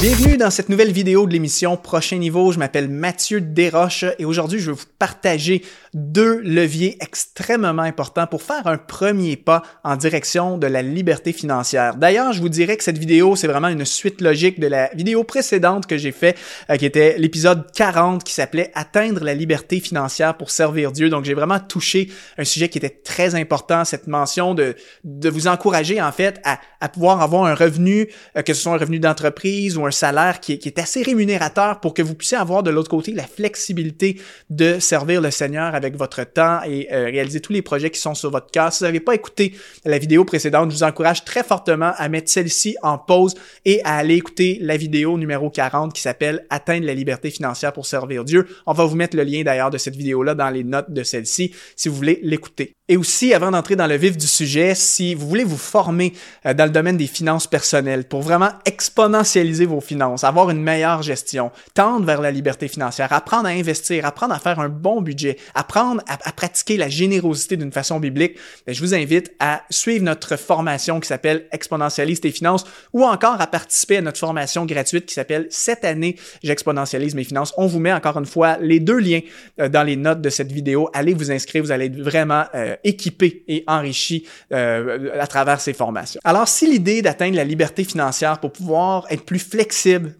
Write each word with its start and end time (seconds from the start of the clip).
Bienvenue 0.00 0.38
dans 0.38 0.48
cette 0.48 0.70
nouvelle 0.70 0.92
vidéo 0.92 1.26
de 1.26 1.32
l'émission 1.34 1.76
Prochain 1.76 2.16
Niveau. 2.16 2.52
Je 2.52 2.58
m'appelle 2.58 2.88
Mathieu 2.88 3.42
Desroches 3.42 4.06
et 4.18 4.24
aujourd'hui, 4.24 4.58
je 4.58 4.70
vais 4.70 4.76
vous 4.78 4.86
partager 4.98 5.62
deux 5.92 6.40
leviers 6.40 6.96
extrêmement 7.02 7.82
importants 7.82 8.26
pour 8.26 8.40
faire 8.40 8.66
un 8.66 8.78
premier 8.78 9.36
pas 9.36 9.60
en 9.84 9.96
direction 9.96 10.56
de 10.56 10.66
la 10.66 10.80
liberté 10.80 11.34
financière. 11.34 11.96
D'ailleurs, 11.96 12.32
je 12.32 12.40
vous 12.40 12.48
dirais 12.48 12.78
que 12.78 12.84
cette 12.84 12.96
vidéo, 12.96 13.36
c'est 13.36 13.46
vraiment 13.46 13.68
une 13.68 13.84
suite 13.84 14.22
logique 14.22 14.58
de 14.58 14.68
la 14.68 14.88
vidéo 14.94 15.22
précédente 15.22 15.86
que 15.86 15.98
j'ai 15.98 16.12
fait, 16.12 16.34
euh, 16.70 16.76
qui 16.76 16.86
était 16.86 17.18
l'épisode 17.18 17.70
40 17.72 18.24
qui 18.24 18.32
s'appelait 18.32 18.70
Atteindre 18.74 19.22
la 19.22 19.34
liberté 19.34 19.80
financière 19.80 20.34
pour 20.38 20.50
servir 20.50 20.92
Dieu. 20.92 21.10
Donc, 21.10 21.26
j'ai 21.26 21.34
vraiment 21.34 21.60
touché 21.60 22.08
un 22.38 22.44
sujet 22.44 22.70
qui 22.70 22.78
était 22.78 22.88
très 22.88 23.34
important, 23.34 23.84
cette 23.84 24.06
mention 24.06 24.54
de, 24.54 24.76
de 25.04 25.28
vous 25.28 25.46
encourager 25.46 26.00
en 26.00 26.10
fait 26.10 26.40
à, 26.44 26.58
à 26.80 26.88
pouvoir 26.88 27.20
avoir 27.20 27.44
un 27.44 27.54
revenu, 27.54 28.08
euh, 28.38 28.40
que 28.40 28.54
ce 28.54 28.62
soit 28.62 28.72
un 28.72 28.78
revenu 28.78 28.98
d'entreprise 28.98 29.76
ou 29.76 29.84
un 29.84 29.89
salaire 29.90 30.40
qui 30.40 30.52
est, 30.52 30.78
assez 30.78 31.02
rémunérateur 31.02 31.80
pour 31.80 31.94
que 31.94 32.02
vous 32.02 32.14
puissiez 32.14 32.38
avoir 32.38 32.62
de 32.62 32.70
l'autre 32.70 32.88
côté 32.88 33.12
la 33.12 33.24
flexibilité 33.26 34.20
de 34.48 34.78
servir 34.78 35.20
le 35.20 35.30
Seigneur 35.30 35.74
avec 35.74 35.96
votre 35.96 36.24
temps 36.24 36.60
et 36.66 36.88
euh, 36.92 37.06
réaliser 37.06 37.40
tous 37.40 37.52
les 37.52 37.62
projets 37.62 37.90
qui 37.90 38.00
sont 38.00 38.14
sur 38.14 38.30
votre 38.30 38.50
cœur. 38.50 38.72
Si 38.72 38.80
vous 38.80 38.86
n'avez 38.86 39.00
pas 39.00 39.14
écouté 39.14 39.54
la 39.84 39.98
vidéo 39.98 40.24
précédente, 40.24 40.70
je 40.70 40.76
vous 40.76 40.82
encourage 40.82 41.24
très 41.24 41.42
fortement 41.42 41.92
à 41.96 42.08
mettre 42.08 42.30
celle-ci 42.30 42.76
en 42.82 42.98
pause 42.98 43.34
et 43.64 43.82
à 43.84 43.96
aller 43.96 44.14
écouter 44.14 44.58
la 44.60 44.76
vidéo 44.76 45.18
numéro 45.18 45.50
40 45.50 45.92
qui 45.92 46.00
s'appelle 46.00 46.46
Atteindre 46.50 46.86
la 46.86 46.94
liberté 46.94 47.30
financière 47.30 47.72
pour 47.72 47.86
servir 47.86 48.24
Dieu. 48.24 48.46
On 48.66 48.72
va 48.72 48.84
vous 48.84 48.96
mettre 48.96 49.16
le 49.16 49.24
lien 49.24 49.42
d'ailleurs 49.42 49.70
de 49.70 49.78
cette 49.78 49.96
vidéo-là 49.96 50.34
dans 50.34 50.50
les 50.50 50.64
notes 50.64 50.90
de 50.90 51.02
celle-ci 51.02 51.54
si 51.76 51.88
vous 51.88 51.96
voulez 51.96 52.20
l'écouter. 52.22 52.72
Et 52.90 52.96
aussi, 52.96 53.32
avant 53.34 53.52
d'entrer 53.52 53.76
dans 53.76 53.86
le 53.86 53.94
vif 53.94 54.16
du 54.16 54.26
sujet, 54.26 54.74
si 54.74 55.14
vous 55.14 55.28
voulez 55.28 55.44
vous 55.44 55.56
former 55.56 56.12
euh, 56.44 56.54
dans 56.54 56.64
le 56.64 56.70
domaine 56.70 56.96
des 56.96 57.06
finances 57.06 57.46
personnelles 57.46 58.04
pour 58.04 58.20
vraiment 58.20 58.50
exponentialiser 58.64 59.64
vos 59.64 59.79
finances, 59.80 60.24
avoir 60.24 60.50
une 60.50 60.62
meilleure 60.62 61.02
gestion, 61.02 61.50
tendre 61.74 62.06
vers 62.06 62.20
la 62.20 62.30
liberté 62.30 62.68
financière, 62.68 63.12
apprendre 63.12 63.46
à 63.46 63.50
investir, 63.50 64.04
apprendre 64.04 64.34
à 64.34 64.38
faire 64.38 64.60
un 64.60 64.68
bon 64.68 65.02
budget, 65.02 65.36
apprendre 65.54 66.02
à, 66.06 66.32
pratiquer 66.32 66.76
la 66.76 66.88
générosité 66.88 67.56
d'une 67.56 67.72
façon 67.72 68.00
biblique, 68.00 68.36
ben, 68.66 68.74
je 68.74 68.80
vous 68.80 68.94
invite 68.94 69.32
à 69.38 69.62
suivre 69.70 70.04
notre 70.04 70.36
formation 70.36 71.00
qui 71.00 71.08
s'appelle 71.08 71.46
Exponentialise 71.52 72.20
tes 72.20 72.30
finances 72.30 72.64
ou 72.92 73.04
encore 73.04 73.40
à 73.40 73.46
participer 73.46 73.98
à 73.98 74.00
notre 74.00 74.18
formation 74.18 74.64
gratuite 74.66 75.06
qui 75.06 75.14
s'appelle 75.14 75.46
Cette 75.50 75.84
année, 75.84 76.16
j'exponentialise 76.42 77.14
mes 77.14 77.24
finances. 77.24 77.52
On 77.56 77.66
vous 77.66 77.80
met 77.80 77.92
encore 77.92 78.18
une 78.18 78.26
fois 78.26 78.58
les 78.60 78.80
deux 78.80 78.98
liens 78.98 79.20
euh, 79.60 79.68
dans 79.68 79.82
les 79.82 79.96
notes 79.96 80.20
de 80.20 80.30
cette 80.30 80.52
vidéo. 80.52 80.88
Allez 80.92 81.14
vous 81.14 81.30
inscrire, 81.30 81.62
vous 81.62 81.72
allez 81.72 81.86
être 81.86 82.00
vraiment 82.00 82.44
euh, 82.54 82.76
équipé 82.84 83.44
et 83.48 83.64
enrichi 83.66 84.26
euh, 84.52 85.10
à 85.18 85.26
travers 85.26 85.60
ces 85.60 85.72
formations. 85.72 86.20
Alors, 86.24 86.48
si 86.48 86.70
l'idée 86.70 87.02
d'atteindre 87.02 87.36
la 87.36 87.44
liberté 87.44 87.84
financière 87.84 88.38
pour 88.38 88.52
pouvoir 88.52 89.06
être 89.10 89.24
plus 89.24 89.38
flexible 89.38 89.69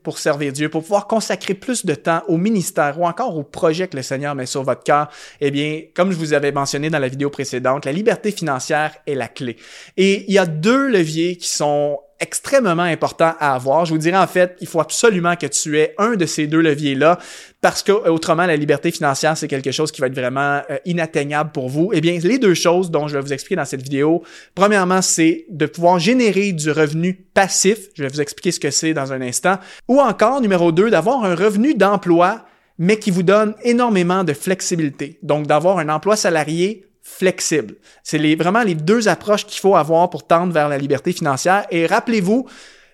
pour 0.02 0.18
servir 0.18 0.52
Dieu, 0.52 0.68
pour 0.68 0.82
pouvoir 0.82 1.06
consacrer 1.06 1.54
plus 1.54 1.84
de 1.84 1.94
temps 1.94 2.22
au 2.28 2.36
ministère 2.36 2.98
ou 3.00 3.06
encore 3.06 3.36
au 3.36 3.42
projet 3.42 3.88
que 3.88 3.96
le 3.96 4.02
Seigneur 4.02 4.34
met 4.34 4.46
sur 4.46 4.62
votre 4.62 4.82
cœur, 4.82 5.08
eh 5.40 5.50
bien, 5.50 5.82
comme 5.94 6.12
je 6.12 6.16
vous 6.16 6.32
avais 6.32 6.52
mentionné 6.52 6.90
dans 6.90 6.98
la 6.98 7.08
vidéo 7.08 7.30
précédente, 7.30 7.84
la 7.84 7.92
liberté 7.92 8.30
financière 8.30 8.94
est 9.06 9.14
la 9.14 9.28
clé. 9.28 9.56
Et 9.96 10.24
il 10.28 10.34
y 10.34 10.38
a 10.38 10.46
deux 10.46 10.88
leviers 10.88 11.36
qui 11.36 11.48
sont 11.48 11.98
extrêmement 12.20 12.82
important 12.82 13.34
à 13.38 13.54
avoir. 13.54 13.84
Je 13.86 13.92
vous 13.92 13.98
dirais 13.98 14.18
en 14.18 14.26
fait, 14.26 14.56
il 14.60 14.66
faut 14.66 14.80
absolument 14.80 15.36
que 15.36 15.46
tu 15.46 15.78
aies 15.78 15.94
un 15.98 16.16
de 16.16 16.27
ces 16.27 16.46
deux 16.46 16.60
leviers-là 16.60 17.18
parce 17.60 17.82
que 17.82 17.92
autrement 17.92 18.46
la 18.46 18.56
liberté 18.56 18.90
financière 18.90 19.36
c'est 19.36 19.48
quelque 19.48 19.72
chose 19.72 19.90
qui 19.92 20.00
va 20.00 20.06
être 20.06 20.14
vraiment 20.14 20.62
euh, 20.70 20.78
inatteignable 20.84 21.50
pour 21.52 21.68
vous. 21.68 21.90
Eh 21.92 22.00
bien, 22.00 22.18
les 22.22 22.38
deux 22.38 22.54
choses 22.54 22.90
dont 22.90 23.08
je 23.08 23.16
vais 23.16 23.22
vous 23.22 23.32
expliquer 23.32 23.56
dans 23.56 23.64
cette 23.64 23.82
vidéo, 23.82 24.22
premièrement, 24.54 25.02
c'est 25.02 25.46
de 25.50 25.66
pouvoir 25.66 25.98
générer 25.98 26.52
du 26.52 26.70
revenu 26.70 27.14
passif. 27.14 27.88
Je 27.94 28.02
vais 28.02 28.08
vous 28.08 28.20
expliquer 28.20 28.52
ce 28.52 28.60
que 28.60 28.70
c'est 28.70 28.94
dans 28.94 29.12
un 29.12 29.20
instant. 29.20 29.58
Ou 29.88 30.00
encore, 30.00 30.40
numéro 30.40 30.72
deux, 30.72 30.90
d'avoir 30.90 31.24
un 31.24 31.34
revenu 31.34 31.74
d'emploi 31.74 32.44
mais 32.82 32.98
qui 32.98 33.11
vous 33.11 33.22
donne 33.22 33.55
énormément 33.62 34.24
de 34.24 34.33
flexibilité. 34.33 35.18
Donc, 35.22 35.46
d'avoir 35.46 35.78
un 35.78 35.90
emploi 35.90 36.16
salarié 36.16 36.86
flexible. 37.20 37.75
C'est 38.03 38.35
vraiment 38.35 38.63
les 38.63 38.75
deux 38.75 39.08
approches 39.08 39.45
qu'il 39.47 39.61
faut 39.61 39.77
avoir 39.77 40.08
pour 40.08 40.27
tendre 40.27 40.55
vers 40.55 40.70
la 40.70 40.79
liberté 40.79 41.13
financière. 41.13 41.67
Et 41.70 41.85
rappelez-vous, 41.86 42.47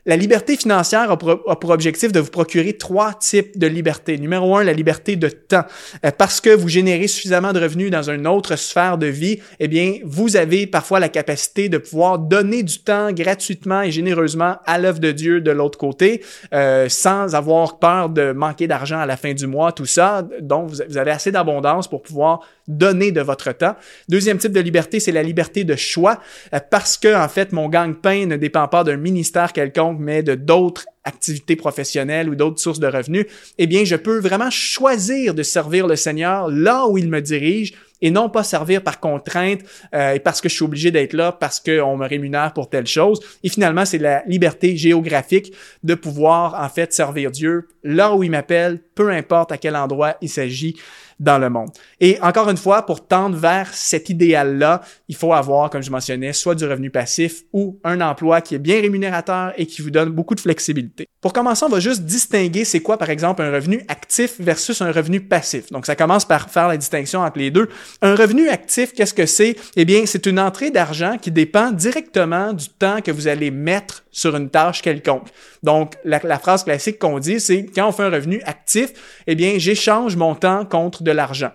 la 0.05 0.17
liberté 0.17 0.57
financière 0.57 1.11
a 1.11 1.17
pour, 1.19 1.71
objectif 1.71 2.13
de 2.13 2.21
vous 2.21 2.31
procurer 2.31 2.75
trois 2.75 3.13
types 3.15 3.59
de 3.59 3.67
liberté. 3.67 4.19
Numéro 4.19 4.57
un, 4.57 4.65
la 4.65 4.73
liberté 4.73 5.17
de 5.17 5.29
temps. 5.29 5.65
Euh, 6.05 6.11
parce 6.17 6.41
que 6.41 6.51
vous 6.51 6.69
générez 6.69 7.09
suffisamment 7.09 7.53
de 7.53 7.61
revenus 7.61 7.91
dans 7.91 8.09
une 8.09 8.27
autre 8.27 8.55
sphère 8.55 8.99
de 8.99 9.07
vie, 9.07 9.41
eh 9.59 9.67
bien, 9.67 9.99
vous 10.05 10.37
avez 10.37 10.67
parfois 10.69 11.01
la 11.01 11.09
capacité 11.09 11.69
de 11.69 11.79
pouvoir 11.79 12.21
donner 12.21 12.63
du 12.63 12.79
temps 12.79 13.13
gratuitement 13.13 13.83
et 13.83 13.91
généreusement 13.91 14.57
à 14.65 14.79
l'œuvre 14.79 15.01
de 15.01 15.11
Dieu 15.11 15.41
de 15.41 15.51
l'autre 15.51 15.79
côté, 15.79 16.23
euh, 16.55 16.89
sans 16.89 17.35
avoir 17.35 17.81
peur 17.81 18.09
de 18.09 18.31
manquer 18.33 18.69
d'argent 18.69 18.99
à 18.99 19.07
la 19.07 19.17
fin 19.17 19.35
du 19.35 19.49
mois, 19.49 19.73
tout 19.73 19.87
ça. 19.87 20.23
Donc, 20.41 20.71
vous 20.71 20.99
avez 20.99 21.11
assez 21.11 21.33
d'abondance 21.33 21.89
pour 21.89 22.03
pouvoir 22.03 22.41
donner 22.69 23.13
de 23.13 23.21
votre 23.21 23.53
temps. 23.53 23.77
Deuxième 24.09 24.39
type 24.39 24.53
de 24.53 24.61
liberté, 24.61 25.01
c'est 25.01 25.13
la 25.13 25.23
liberté 25.23 25.65
de 25.65 25.77
choix, 25.77 26.21
euh, 26.55 26.61
parce 26.71 26.97
que 26.97 27.15
en 27.15 27.29
fait, 27.29 27.53
mon 27.53 27.69
gagne-pain 27.69 28.27
ne 28.27 28.37
dépend 28.37 28.69
pas 28.69 28.85
d'un 28.85 28.97
ministère 28.97 29.53
quelconque, 29.53 29.99
mais 30.01 30.23
de 30.23 30.35
d'autres 30.35 30.85
activités 31.05 31.57
professionnelles 31.57 32.29
ou 32.29 32.35
d'autres 32.35 32.61
sources 32.61 32.81
de 32.81 32.89
revenus, 32.89 33.27
eh 33.59 33.67
bien, 33.67 33.85
je 33.85 33.97
peux 33.97 34.19
vraiment 34.19 34.51
choisir 34.51 35.35
de 35.35 35.43
servir 35.43 35.87
le 35.87 35.97
Seigneur 35.97 36.51
là 36.51 36.87
où 36.89 36.99
il 36.99 37.09
me 37.09 37.21
dirige 37.21 37.75
et 38.03 38.11
non 38.11 38.29
pas 38.29 38.45
servir 38.45 38.83
par 38.83 39.01
contrainte 39.01 39.61
euh, 39.95 40.15
et 40.15 40.21
parce 40.21 40.41
que 40.41 40.49
je 40.49 40.55
suis 40.55 40.65
obligé 40.65 40.91
d'être 40.91 41.13
là, 41.13 41.33
parce 41.33 41.61
qu'on 41.61 41.97
me 41.97 42.07
rémunère 42.07 42.53
pour 42.53 42.69
telle 42.69 42.87
chose. 42.87 43.21
Et 43.43 43.49
finalement, 43.49 43.85
c'est 43.85 43.99
la 43.99 44.23
liberté 44.27 44.77
géographique 44.77 45.53
de 45.83 45.95
pouvoir 45.95 46.63
en 46.63 46.69
fait 46.69 46.93
servir 46.93 47.31
Dieu 47.31 47.69
là 47.85 48.15
où 48.15 48.23
il 48.23 48.31
m'appelle, 48.31 48.81
peu 48.95 49.11
importe 49.11 49.53
à 49.53 49.59
quel 49.59 49.77
endroit 49.77 50.17
il 50.21 50.29
s'agit 50.29 50.77
dans 51.19 51.39
le 51.39 51.49
monde. 51.49 51.71
Et 52.01 52.19
encore 52.21 52.51
une 52.51 52.57
fois, 52.57 52.85
pour 52.85 53.07
tendre 53.07 53.37
vers 53.37 53.73
cet 53.73 54.11
idéal-là, 54.11 54.83
il 55.09 55.17
faut 55.17 55.33
avoir, 55.33 55.71
comme 55.71 55.83
je 55.83 55.91
mentionnais, 55.91 56.33
soit 56.33 56.55
du 56.55 56.65
revenu 56.65 56.91
passif 56.91 57.45
ou 57.53 57.79
un 57.85 58.01
emploi 58.01 58.41
qui 58.41 58.55
est 58.55 58.59
bien 58.59 58.81
rémunérateur 58.81 59.53
et 59.57 59.67
qui 59.67 59.83
vous 59.83 59.91
donne 59.91 60.11
beaucoup 60.11 60.35
de 60.35 60.41
flexibilité. 60.41 61.09
Pour 61.27 61.33
commencer, 61.33 61.65
on 61.65 61.69
va 61.69 61.81
juste 61.81 62.03
distinguer 62.03 62.65
c'est 62.65 62.79
quoi, 62.79 62.99
par 62.99 63.11
exemple, 63.11 63.43
un 63.43 63.51
revenu 63.51 63.83
actif 63.89 64.37
versus 64.39 64.81
un 64.81 64.93
revenu 64.93 65.21
passif. 65.21 65.73
Donc, 65.73 65.85
ça 65.85 65.97
commence 65.97 66.25
par 66.25 66.49
faire 66.49 66.69
la 66.69 66.77
distinction 66.77 67.19
entre 67.23 67.41
les 67.41 67.51
deux. 67.51 67.69
Un 68.01 68.15
revenu 68.15 68.49
actif, 68.49 68.93
qu'est-ce 68.93 69.13
que 69.13 69.27
c'est? 69.27 69.57
Eh 69.75 69.85
bien, 69.85 70.07
c'est 70.07 70.27
une 70.27 70.39
entrée 70.39 70.71
d'argent 70.71 71.19
qui 71.21 71.33
dépend 71.33 71.73
directement 71.73 72.53
du 72.53 72.69
temps 72.69 73.01
que 73.01 73.11
vous 73.11 73.27
allez 73.27 73.51
mettre 73.51 74.05
sur 74.13 74.37
une 74.37 74.51
tâche 74.51 74.83
quelconque. 74.83 75.27
Donc, 75.65 75.95
la, 76.05 76.39
phrase 76.39 76.63
classique 76.63 77.01
qu'on 77.01 77.19
dit, 77.19 77.41
c'est 77.41 77.67
quand 77.75 77.89
on 77.89 77.93
fait 77.93 78.05
un 78.05 78.11
revenu 78.11 78.41
actif, 78.45 78.93
eh 79.27 79.35
bien, 79.35 79.55
j'échange 79.57 80.15
mon 80.15 80.37
temps 80.37 80.65
contre 80.65 81.03
de 81.03 81.11
l'argent. 81.11 81.51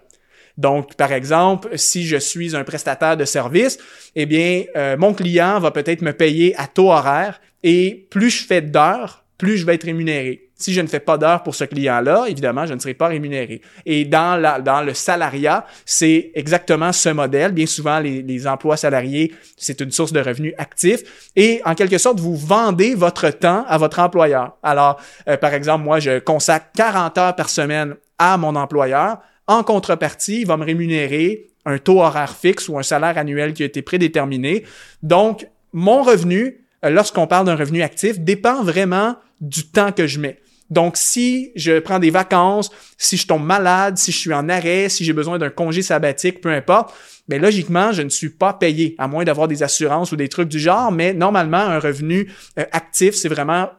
Donc, 0.57 0.95
par 0.95 1.13
exemple, 1.13 1.69
si 1.77 2.05
je 2.05 2.17
suis 2.17 2.57
un 2.57 2.65
prestataire 2.65 3.15
de 3.15 3.23
service, 3.23 3.77
eh 4.17 4.25
bien, 4.25 4.65
euh, 4.75 4.97
mon 4.97 5.13
client 5.13 5.61
va 5.61 5.71
peut-être 5.71 6.01
me 6.01 6.11
payer 6.11 6.53
à 6.57 6.67
taux 6.67 6.91
horaire 6.91 7.39
et 7.63 8.07
plus 8.09 8.31
je 8.31 8.45
fais 8.45 8.61
d'heures, 8.61 9.20
plus 9.41 9.57
je 9.57 9.65
vais 9.65 9.73
être 9.73 9.85
rémunéré. 9.85 10.49
Si 10.55 10.71
je 10.71 10.81
ne 10.81 10.85
fais 10.85 10.99
pas 10.99 11.17
d'heures 11.17 11.41
pour 11.41 11.55
ce 11.55 11.63
client-là, 11.63 12.25
évidemment, 12.27 12.67
je 12.67 12.75
ne 12.75 12.79
serai 12.79 12.93
pas 12.93 13.07
rémunéré. 13.07 13.61
Et 13.87 14.05
dans, 14.05 14.39
le 14.85 14.93
salariat, 14.93 15.65
c'est 15.83 16.31
exactement 16.35 16.91
ce 16.91 17.09
modèle. 17.09 17.51
Bien 17.51 17.65
souvent, 17.65 17.99
les, 17.99 18.21
les 18.21 18.45
emplois 18.45 18.77
salariés, 18.77 19.33
c'est 19.57 19.81
une 19.81 19.89
source 19.89 20.13
de 20.13 20.19
revenus 20.19 20.53
actifs. 20.59 21.31
Et 21.35 21.59
en 21.65 21.73
quelque 21.73 21.97
sorte, 21.97 22.19
vous 22.19 22.35
vendez 22.35 22.93
votre 22.93 23.31
temps 23.31 23.65
à 23.67 23.79
votre 23.79 23.97
employeur. 23.97 24.55
Alors, 24.61 25.01
euh, 25.27 25.37
par 25.37 25.55
exemple, 25.55 25.83
moi, 25.83 25.99
je 25.99 26.19
consacre 26.19 26.67
40 26.75 27.17
heures 27.17 27.35
par 27.35 27.49
semaine 27.49 27.95
à 28.19 28.37
mon 28.37 28.55
employeur. 28.55 29.17
En 29.47 29.63
contrepartie, 29.63 30.41
il 30.41 30.45
va 30.45 30.57
me 30.57 30.63
rémunérer 30.63 31.47
un 31.65 31.79
taux 31.79 32.01
horaire 32.01 32.35
fixe 32.35 32.69
ou 32.69 32.77
un 32.77 32.83
salaire 32.83 33.17
annuel 33.17 33.53
qui 33.53 33.63
a 33.63 33.65
été 33.65 33.81
prédéterminé. 33.81 34.63
Donc, 35.01 35.47
mon 35.73 36.03
revenu, 36.03 36.67
euh, 36.85 36.91
lorsqu'on 36.91 37.25
parle 37.25 37.47
d'un 37.47 37.55
revenu 37.55 37.81
actif, 37.81 38.19
dépend 38.19 38.61
vraiment 38.63 39.15
du 39.41 39.67
temps 39.67 39.91
que 39.91 40.07
je 40.07 40.19
mets. 40.19 40.39
Donc, 40.69 40.95
si 40.95 41.51
je 41.55 41.79
prends 41.79 41.99
des 41.99 42.11
vacances, 42.11 42.71
si 42.97 43.17
je 43.17 43.27
tombe 43.27 43.43
malade, 43.43 43.97
si 43.97 44.13
je 44.13 44.17
suis 44.17 44.33
en 44.33 44.47
arrêt, 44.47 44.87
si 44.87 45.03
j'ai 45.03 45.11
besoin 45.11 45.37
d'un 45.37 45.49
congé 45.49 45.81
sabbatique, 45.81 46.39
peu 46.39 46.49
importe, 46.49 46.93
mais 47.27 47.39
logiquement, 47.39 47.91
je 47.91 48.01
ne 48.01 48.09
suis 48.09 48.29
pas 48.29 48.53
payé, 48.53 48.95
à 48.97 49.07
moins 49.07 49.25
d'avoir 49.25 49.49
des 49.49 49.63
assurances 49.63 50.13
ou 50.13 50.15
des 50.15 50.29
trucs 50.29 50.47
du 50.47 50.59
genre, 50.59 50.91
mais 50.91 51.13
normalement, 51.13 51.57
un 51.57 51.79
revenu 51.79 52.31
euh, 52.57 52.63
actif, 52.71 53.15
c'est 53.15 53.27
vraiment 53.27 53.69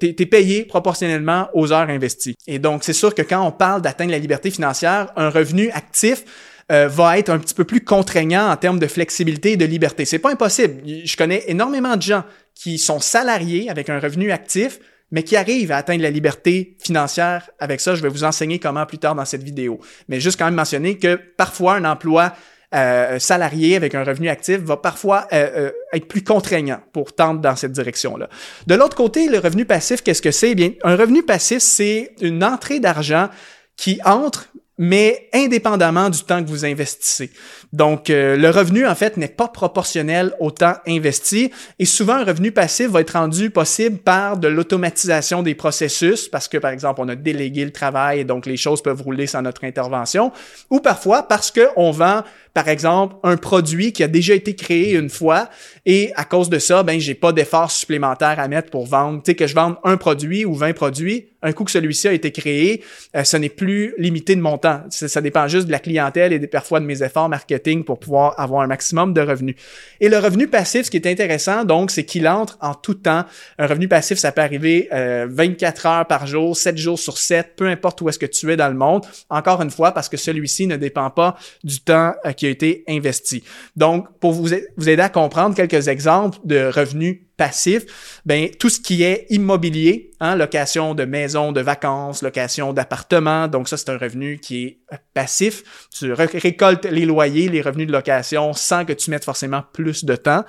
tu 0.00 0.06
es, 0.06 0.26
payé 0.26 0.64
proportionnellement 0.64 1.48
aux 1.54 1.72
heures 1.72 1.88
investies. 1.88 2.34
Et 2.46 2.58
donc, 2.58 2.84
c'est 2.84 2.92
sûr 2.92 3.14
que 3.14 3.22
quand 3.22 3.44
on 3.44 3.50
parle 3.50 3.82
d'atteindre 3.82 4.12
la 4.12 4.18
liberté 4.18 4.50
financière, 4.50 5.12
un 5.16 5.28
revenu 5.30 5.70
actif, 5.70 6.24
euh, 6.70 6.86
va 6.88 7.18
être 7.18 7.30
un 7.30 7.38
petit 7.38 7.54
peu 7.54 7.64
plus 7.64 7.84
contraignant 7.84 8.48
en 8.48 8.56
termes 8.56 8.78
de 8.78 8.86
flexibilité 8.86 9.52
et 9.52 9.56
de 9.56 9.64
liberté. 9.64 10.04
C'est 10.04 10.20
pas 10.20 10.30
impossible. 10.30 10.82
Je 10.86 11.16
connais 11.16 11.44
énormément 11.48 11.96
de 11.96 12.02
gens 12.02 12.22
qui 12.54 12.78
sont 12.78 13.00
salariés 13.00 13.68
avec 13.68 13.90
un 13.90 13.98
revenu 13.98 14.30
actif, 14.30 14.78
mais 15.12 15.22
qui 15.22 15.36
arrivent 15.36 15.70
à 15.70 15.76
atteindre 15.76 16.02
la 16.02 16.10
liberté 16.10 16.76
financière 16.82 17.48
avec 17.60 17.80
ça. 17.80 17.94
Je 17.94 18.02
vais 18.02 18.08
vous 18.08 18.24
enseigner 18.24 18.58
comment 18.58 18.84
plus 18.86 18.98
tard 18.98 19.14
dans 19.14 19.24
cette 19.24 19.44
vidéo. 19.44 19.78
Mais 20.08 20.18
juste 20.18 20.38
quand 20.38 20.46
même 20.46 20.54
mentionner 20.54 20.98
que 20.98 21.14
parfois 21.36 21.74
un 21.74 21.84
emploi 21.84 22.32
euh, 22.74 23.18
salarié 23.18 23.76
avec 23.76 23.94
un 23.94 24.02
revenu 24.02 24.30
actif 24.30 24.58
va 24.60 24.78
parfois 24.78 25.28
euh, 25.34 25.70
être 25.92 26.08
plus 26.08 26.24
contraignant 26.24 26.80
pour 26.94 27.14
tendre 27.14 27.40
dans 27.40 27.54
cette 27.54 27.72
direction-là. 27.72 28.30
De 28.66 28.74
l'autre 28.74 28.96
côté, 28.96 29.28
le 29.28 29.38
revenu 29.38 29.66
passif, 29.66 30.02
qu'est-ce 30.02 30.22
que 30.22 30.30
c'est? 30.30 30.52
Eh 30.52 30.54
bien, 30.54 30.72
un 30.82 30.96
revenu 30.96 31.22
passif, 31.22 31.58
c'est 31.58 32.14
une 32.22 32.42
entrée 32.42 32.80
d'argent 32.80 33.28
qui 33.76 34.00
entre 34.06 34.48
mais 34.78 35.28
indépendamment 35.34 36.08
du 36.08 36.24
temps 36.24 36.42
que 36.42 36.48
vous 36.48 36.64
investissez. 36.64 37.30
Donc, 37.72 38.10
euh, 38.10 38.36
le 38.36 38.50
revenu, 38.50 38.86
en 38.86 38.94
fait, 38.94 39.16
n'est 39.16 39.28
pas 39.28 39.48
proportionnel 39.48 40.34
au 40.40 40.50
temps 40.50 40.74
investi 40.86 41.50
et 41.78 41.86
souvent, 41.86 42.16
un 42.16 42.24
revenu 42.24 42.52
passif 42.52 42.90
va 42.90 43.00
être 43.00 43.12
rendu 43.12 43.48
possible 43.48 43.98
par 43.98 44.36
de 44.36 44.48
l'automatisation 44.48 45.42
des 45.42 45.54
processus 45.54 46.28
parce 46.28 46.48
que, 46.48 46.58
par 46.58 46.70
exemple, 46.70 47.00
on 47.02 47.08
a 47.08 47.14
délégué 47.14 47.64
le 47.64 47.72
travail 47.72 48.20
et 48.20 48.24
donc 48.24 48.44
les 48.44 48.58
choses 48.58 48.82
peuvent 48.82 49.00
rouler 49.00 49.26
sans 49.26 49.40
notre 49.40 49.64
intervention 49.64 50.32
ou 50.68 50.80
parfois 50.80 51.22
parce 51.22 51.50
qu'on 51.50 51.90
vend 51.90 52.22
par 52.54 52.68
exemple, 52.68 53.16
un 53.22 53.38
produit 53.38 53.92
qui 53.92 54.02
a 54.02 54.08
déjà 54.08 54.34
été 54.34 54.54
créé 54.54 54.94
une 54.94 55.08
fois 55.08 55.48
et 55.86 56.12
à 56.16 56.24
cause 56.24 56.50
de 56.50 56.58
ça, 56.58 56.82
ben 56.82 57.00
j'ai 57.00 57.14
pas 57.14 57.32
d'effort 57.32 57.70
supplémentaire 57.70 58.38
à 58.38 58.46
mettre 58.46 58.70
pour 58.70 58.86
vendre. 58.86 59.22
Tu 59.22 59.30
sais 59.30 59.34
que 59.34 59.46
je 59.46 59.54
vende 59.54 59.76
un 59.84 59.96
produit 59.96 60.44
ou 60.44 60.54
20 60.54 60.74
produits, 60.74 61.30
un 61.40 61.52
coup 61.52 61.64
que 61.64 61.70
celui-ci 61.70 62.08
a 62.08 62.12
été 62.12 62.30
créé, 62.30 62.84
euh, 63.16 63.24
ce 63.24 63.38
n'est 63.38 63.48
plus 63.48 63.94
limité 63.96 64.36
de 64.36 64.42
mon 64.42 64.58
temps. 64.58 64.82
Ça, 64.90 65.20
dépend 65.22 65.48
juste 65.48 65.66
de 65.66 65.72
la 65.72 65.78
clientèle 65.78 66.32
et 66.34 66.46
parfois 66.46 66.80
de 66.80 66.84
mes 66.84 67.02
efforts 67.02 67.30
marketing 67.30 67.61
pour 67.84 67.98
pouvoir 67.98 68.38
avoir 68.38 68.62
un 68.62 68.66
maximum 68.66 69.12
de 69.14 69.20
revenus. 69.20 69.56
Et 70.00 70.08
le 70.08 70.18
revenu 70.18 70.48
passif, 70.48 70.86
ce 70.86 70.90
qui 70.90 70.96
est 70.96 71.06
intéressant, 71.06 71.64
donc, 71.64 71.90
c'est 71.90 72.04
qu'il 72.04 72.28
entre 72.28 72.58
en 72.60 72.74
tout 72.74 72.94
temps. 72.94 73.24
Un 73.58 73.66
revenu 73.66 73.88
passif, 73.88 74.18
ça 74.18 74.32
peut 74.32 74.42
arriver 74.42 74.88
24 74.90 75.86
euh, 75.86 75.88
heures 75.88 76.06
par 76.06 76.26
jour, 76.26 76.56
7 76.56 76.76
jours 76.76 76.98
sur 76.98 77.18
7, 77.18 77.54
peu 77.56 77.68
importe 77.68 78.00
où 78.00 78.08
est-ce 78.08 78.18
que 78.18 78.26
tu 78.26 78.50
es 78.52 78.56
dans 78.56 78.68
le 78.68 78.74
monde. 78.74 79.04
Encore 79.30 79.62
une 79.62 79.70
fois, 79.70 79.92
parce 79.92 80.08
que 80.08 80.16
celui-ci 80.16 80.66
ne 80.66 80.76
dépend 80.76 81.10
pas 81.10 81.36
du 81.64 81.80
temps 81.80 82.14
euh, 82.26 82.32
qui 82.32 82.46
a 82.46 82.50
été 82.50 82.84
investi. 82.88 83.44
Donc, 83.76 84.06
pour 84.20 84.32
vous, 84.32 84.48
vous 84.76 84.88
aider 84.88 85.02
à 85.02 85.08
comprendre 85.08 85.54
quelques 85.54 85.88
exemples 85.88 86.38
de 86.44 86.70
revenus 86.72 87.18
passifs, 87.36 88.20
ben 88.26 88.50
tout 88.58 88.68
ce 88.68 88.80
qui 88.80 89.02
est 89.02 89.26
immobilier, 89.30 90.10
hein, 90.20 90.36
location 90.36 90.94
de 90.94 91.04
maisons 91.04 91.52
de 91.52 91.60
vacances, 91.60 92.22
location 92.22 92.72
d'appartements, 92.72 93.48
donc 93.48 93.68
ça 93.68 93.76
c'est 93.76 93.90
un 93.90 93.98
revenu 93.98 94.38
qui 94.38 94.64
est 94.64 94.78
passif. 95.14 95.88
Tu 95.90 96.12
récoltes 96.12 96.84
les 96.84 97.06
loyers, 97.06 97.48
les 97.48 97.62
revenus 97.62 97.86
de 97.86 97.92
location 97.92 98.52
sans 98.52 98.84
que 98.84 98.92
tu 98.92 99.10
mettes 99.10 99.24
forcément 99.24 99.62
plus 99.72 100.04
de 100.04 100.16
temps. 100.16 100.44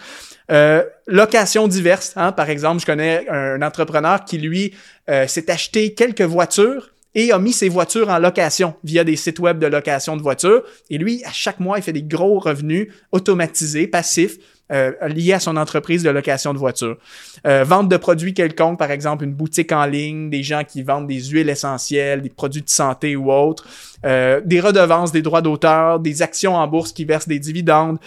Euh, 0.52 0.84
location 1.08 1.68
diverse, 1.68 2.14
hein, 2.16 2.32
par 2.32 2.50
exemple, 2.50 2.82
je 2.82 2.86
connais 2.86 3.28
un 3.30 3.62
entrepreneur 3.62 4.24
qui 4.26 4.38
lui 4.38 4.74
euh, 5.10 5.28
s'est 5.28 5.50
acheté 5.50 5.94
quelques 5.94 6.22
voitures 6.22 6.90
et 7.16 7.32
a 7.32 7.40
mis 7.40 7.54
ses 7.54 7.70
voitures 7.70 8.10
en 8.10 8.20
location 8.20 8.76
via 8.84 9.04
des 9.04 9.16
sites 9.16 9.40
web 9.40 9.60
de 9.60 9.68
location 9.68 10.18
de 10.18 10.22
voitures. 10.22 10.64
Et 10.90 10.98
lui, 10.98 11.24
à 11.26 11.32
chaque 11.32 11.60
mois, 11.60 11.78
il 11.78 11.84
fait 11.84 11.94
des 11.94 12.04
gros 12.04 12.40
revenus 12.40 12.88
automatisés, 13.12 13.88
passifs, 13.88 14.38
euh, 14.74 14.92
liés 15.08 15.34
à 15.34 15.40
son 15.40 15.56
entreprise 15.56 16.04
de 16.04 16.10
location 16.10 16.54
de 16.54 16.58
voitures. 16.58 16.98
Euh, 17.46 17.64
vente 17.64 17.90
de 17.90 17.98
produits 17.98 18.34
quelconques, 18.34 18.80
par 18.80 18.92
exemple 18.92 19.24
une 19.24 19.34
boutique 19.34 19.72
en 19.72 19.86
ligne, 19.86 20.30
des 20.30 20.42
gens 20.42 20.64
qui 20.64 20.82
vendent 20.82 21.08
des 21.08 21.22
huiles 21.26 21.50
essentielles, 21.50 22.22
des 22.22 22.30
produits 22.30 22.64
de 22.64 22.70
santé 22.70 23.16
ou 23.16 23.32
autres, 23.32 23.68
euh, 24.06 24.42
des 24.44 24.60
redevances, 24.60 25.12
des 25.12 25.22
droits 25.22 25.42
d'auteur, 25.42 26.00
des 26.00 26.22
actions 26.22 26.56
en 26.56 26.68
bourse 26.68 26.92
qui 26.92 27.06
versent 27.06 27.28
des 27.28 27.40
dividendes, 27.40 28.00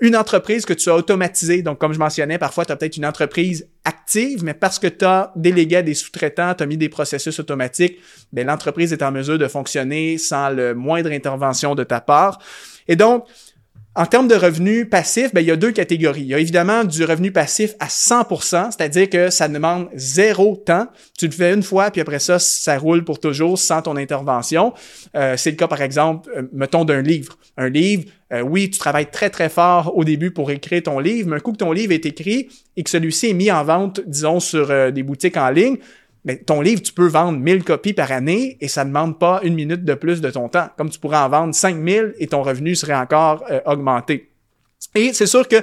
une 0.00 0.16
entreprise 0.16 0.64
que 0.64 0.72
tu 0.72 0.88
as 0.88 0.94
automatisée. 0.94 1.62
Donc, 1.62 1.78
comme 1.78 1.92
je 1.92 1.98
mentionnais, 1.98 2.38
parfois, 2.38 2.64
tu 2.64 2.72
as 2.72 2.76
peut-être 2.76 2.96
une 2.96 3.06
entreprise 3.06 3.66
active, 3.84 4.44
mais 4.44 4.54
parce 4.54 4.78
que 4.78 4.86
tu 4.86 5.04
as 5.04 5.32
délégué 5.34 5.76
à 5.76 5.82
des 5.82 5.94
sous-traitants, 5.94 6.54
tu 6.54 6.62
as 6.62 6.66
mis 6.66 6.76
des 6.76 6.88
processus 6.88 7.38
automatiques, 7.40 7.98
ben, 8.32 8.46
l'entreprise 8.46 8.92
est 8.92 9.02
en 9.02 9.10
mesure 9.10 9.38
de 9.38 9.48
fonctionner 9.48 10.18
sans 10.18 10.50
le 10.50 10.74
moindre 10.74 11.10
intervention 11.10 11.74
de 11.74 11.84
ta 11.84 12.00
part. 12.00 12.38
Et 12.88 12.96
donc, 12.96 13.24
en 13.98 14.06
termes 14.06 14.28
de 14.28 14.36
revenus 14.36 14.88
passifs, 14.88 15.34
ben, 15.34 15.40
il 15.40 15.48
y 15.48 15.50
a 15.50 15.56
deux 15.56 15.72
catégories. 15.72 16.20
Il 16.20 16.28
y 16.28 16.34
a 16.34 16.38
évidemment 16.38 16.84
du 16.84 17.02
revenu 17.02 17.32
passif 17.32 17.74
à 17.80 17.88
100%, 17.88 18.70
c'est-à-dire 18.70 19.10
que 19.10 19.28
ça 19.28 19.48
demande 19.48 19.88
zéro 19.96 20.54
temps. 20.54 20.86
Tu 21.18 21.26
le 21.26 21.32
fais 21.32 21.52
une 21.52 21.64
fois, 21.64 21.90
puis 21.90 22.00
après 22.00 22.20
ça, 22.20 22.38
ça 22.38 22.78
roule 22.78 23.02
pour 23.02 23.18
toujours 23.18 23.58
sans 23.58 23.82
ton 23.82 23.96
intervention. 23.96 24.72
Euh, 25.16 25.34
c'est 25.36 25.50
le 25.50 25.56
cas, 25.56 25.66
par 25.66 25.82
exemple, 25.82 26.30
euh, 26.36 26.42
mettons 26.52 26.84
d'un 26.84 27.02
livre. 27.02 27.36
Un 27.56 27.70
livre, 27.70 28.04
euh, 28.32 28.40
oui, 28.40 28.70
tu 28.70 28.78
travailles 28.78 29.10
très, 29.10 29.30
très 29.30 29.48
fort 29.48 29.92
au 29.96 30.04
début 30.04 30.30
pour 30.30 30.52
écrire 30.52 30.84
ton 30.84 31.00
livre, 31.00 31.30
mais 31.30 31.36
un 31.38 31.40
coup 31.40 31.50
que 31.50 31.56
ton 31.56 31.72
livre 31.72 31.92
est 31.92 32.06
écrit 32.06 32.50
et 32.76 32.84
que 32.84 32.90
celui-ci 32.90 33.30
est 33.30 33.34
mis 33.34 33.50
en 33.50 33.64
vente, 33.64 34.00
disons, 34.06 34.38
sur 34.38 34.92
des 34.92 35.02
boutiques 35.02 35.36
en 35.36 35.50
ligne, 35.50 35.78
mais 36.28 36.36
ton 36.36 36.60
livre, 36.60 36.82
tu 36.82 36.92
peux 36.92 37.06
vendre 37.06 37.38
1000 37.38 37.64
copies 37.64 37.94
par 37.94 38.12
année 38.12 38.58
et 38.60 38.68
ça 38.68 38.84
ne 38.84 38.90
demande 38.90 39.18
pas 39.18 39.40
une 39.44 39.54
minute 39.54 39.82
de 39.82 39.94
plus 39.94 40.20
de 40.20 40.28
ton 40.28 40.50
temps. 40.50 40.68
Comme 40.76 40.90
tu 40.90 40.98
pourrais 40.98 41.16
en 41.16 41.30
vendre 41.30 41.54
5000 41.54 42.16
et 42.18 42.26
ton 42.26 42.42
revenu 42.42 42.74
serait 42.74 42.94
encore 42.94 43.42
euh, 43.50 43.60
augmenté. 43.64 44.28
Et 44.94 45.14
c'est 45.14 45.26
sûr 45.26 45.48
que 45.48 45.56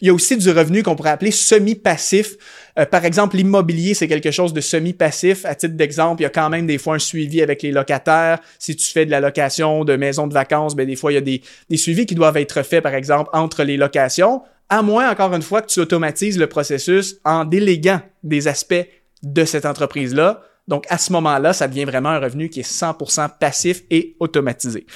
il 0.00 0.08
y 0.08 0.10
a 0.10 0.14
aussi 0.14 0.38
du 0.38 0.50
revenu 0.50 0.82
qu'on 0.82 0.96
pourrait 0.96 1.10
appeler 1.10 1.30
semi-passif. 1.30 2.36
Euh, 2.78 2.86
par 2.86 3.04
exemple, 3.04 3.36
l'immobilier, 3.36 3.92
c'est 3.92 4.08
quelque 4.08 4.30
chose 4.30 4.54
de 4.54 4.62
semi-passif. 4.62 5.44
À 5.44 5.54
titre 5.54 5.74
d'exemple, 5.74 6.22
il 6.22 6.24
y 6.24 6.26
a 6.26 6.30
quand 6.30 6.48
même 6.48 6.66
des 6.66 6.78
fois 6.78 6.94
un 6.94 6.98
suivi 6.98 7.42
avec 7.42 7.62
les 7.62 7.72
locataires. 7.72 8.38
Si 8.58 8.74
tu 8.74 8.90
fais 8.90 9.04
de 9.04 9.10
la 9.10 9.20
location 9.20 9.84
de 9.84 9.96
maisons 9.96 10.26
de 10.26 10.34
vacances, 10.34 10.74
ben 10.74 10.86
des 10.86 10.96
fois, 10.96 11.12
il 11.12 11.16
y 11.16 11.18
a 11.18 11.22
des, 11.22 11.42
des 11.68 11.76
suivis 11.76 12.06
qui 12.06 12.14
doivent 12.14 12.38
être 12.38 12.62
faits, 12.62 12.82
par 12.82 12.94
exemple, 12.94 13.28
entre 13.34 13.64
les 13.64 13.76
locations. 13.76 14.42
À 14.70 14.82
moins, 14.82 15.10
encore 15.10 15.34
une 15.34 15.42
fois, 15.42 15.60
que 15.60 15.68
tu 15.68 15.80
automatises 15.80 16.38
le 16.38 16.46
processus 16.46 17.16
en 17.24 17.44
déléguant 17.44 18.00
des 18.22 18.48
aspects 18.48 18.86
de 19.22 19.44
cette 19.44 19.66
entreprise-là. 19.66 20.42
Donc, 20.68 20.84
à 20.88 20.98
ce 20.98 21.12
moment-là, 21.12 21.52
ça 21.52 21.68
devient 21.68 21.84
vraiment 21.84 22.08
un 22.08 22.18
revenu 22.18 22.48
qui 22.48 22.60
est 22.60 22.70
100% 22.70 23.38
passif 23.38 23.82
et 23.90 24.16
automatisé. 24.18 24.86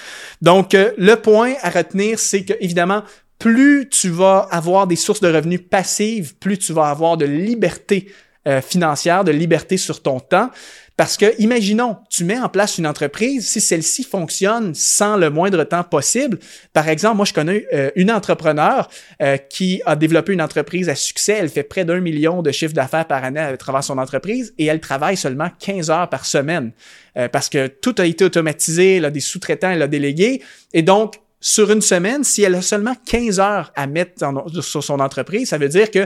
Donc, 0.43 0.75
euh, 0.75 0.93
le 0.99 1.15
point 1.15 1.55
à 1.63 1.71
retenir, 1.71 2.19
c'est 2.19 2.45
que, 2.45 2.55
évidemment, 2.61 3.03
plus 3.39 3.89
tu 3.89 4.11
vas 4.11 4.49
avoir 4.51 4.87
des 4.87 4.97
sources 4.97 5.21
de 5.21 5.33
revenus 5.33 5.61
passives, 5.69 6.37
plus 6.37 6.59
tu 6.59 6.73
vas 6.73 6.89
avoir 6.89 7.17
de 7.17 7.25
liberté 7.25 8.11
euh, 8.49 8.63
financière, 8.63 9.23
de 9.23 9.33
liberté 9.33 9.77
sur 9.77 10.01
ton 10.01 10.19
temps. 10.19 10.51
Parce 10.97 11.19
que, 11.19 11.27
imaginons, 11.39 11.99
tu 12.09 12.25
mets 12.25 12.39
en 12.39 12.49
place 12.49 12.79
une 12.79 12.87
entreprise, 12.87 13.47
si 13.47 13.61
celle-ci 13.61 14.03
fonctionne 14.03 14.75
sans 14.75 15.19
le 15.19 15.29
moindre 15.29 15.63
temps 15.65 15.85
possible. 15.85 16.39
Par 16.73 16.89
exemple, 16.89 17.17
moi, 17.17 17.27
je 17.27 17.35
connais 17.35 17.67
euh, 17.75 17.91
une 17.97 18.11
entrepreneur 18.11 18.89
euh, 19.21 19.37
qui 19.37 19.83
a 19.85 19.95
développé 19.95 20.33
une 20.33 20.41
entreprise 20.41 20.89
à 20.89 20.95
succès. 20.95 21.37
Elle 21.39 21.51
fait 21.51 21.65
près 21.65 21.85
d'un 21.85 22.01
million 22.01 22.41
de 22.41 22.51
chiffre 22.51 22.73
d'affaires 22.73 23.07
par 23.07 23.25
année 23.25 23.41
à 23.41 23.55
travers 23.59 23.85
son 23.85 23.99
entreprise 23.99 24.55
et 24.57 24.65
elle 24.67 24.81
travaille 24.81 25.19
seulement 25.19 25.49
15 25.59 25.91
heures 25.91 26.09
par 26.09 26.25
semaine 26.25 26.73
parce 27.33 27.49
que 27.49 27.67
tout 27.67 27.95
a 27.99 28.07
été 28.07 28.25
automatisé, 28.25 28.97
elle 28.97 29.05
a 29.05 29.11
des 29.11 29.21
sous-traitants, 29.21 29.71
elle 29.71 29.83
a 29.83 29.89
délégué. 29.89 30.43
Et 30.73 30.83
donc, 30.83 31.17
sur 31.43 31.71
une 31.71 31.81
semaine, 31.81 32.23
si 32.23 32.43
elle 32.43 32.55
a 32.55 32.61
seulement 32.61 32.95
15 33.07 33.41
heures 33.41 33.73
à 33.75 33.87
mettre 33.87 34.23
sur 34.61 34.85
son 34.85 35.01
entreprise, 35.01 35.49
ça 35.49 35.57
veut 35.57 35.71
dire 35.71 35.91
que 35.91 36.01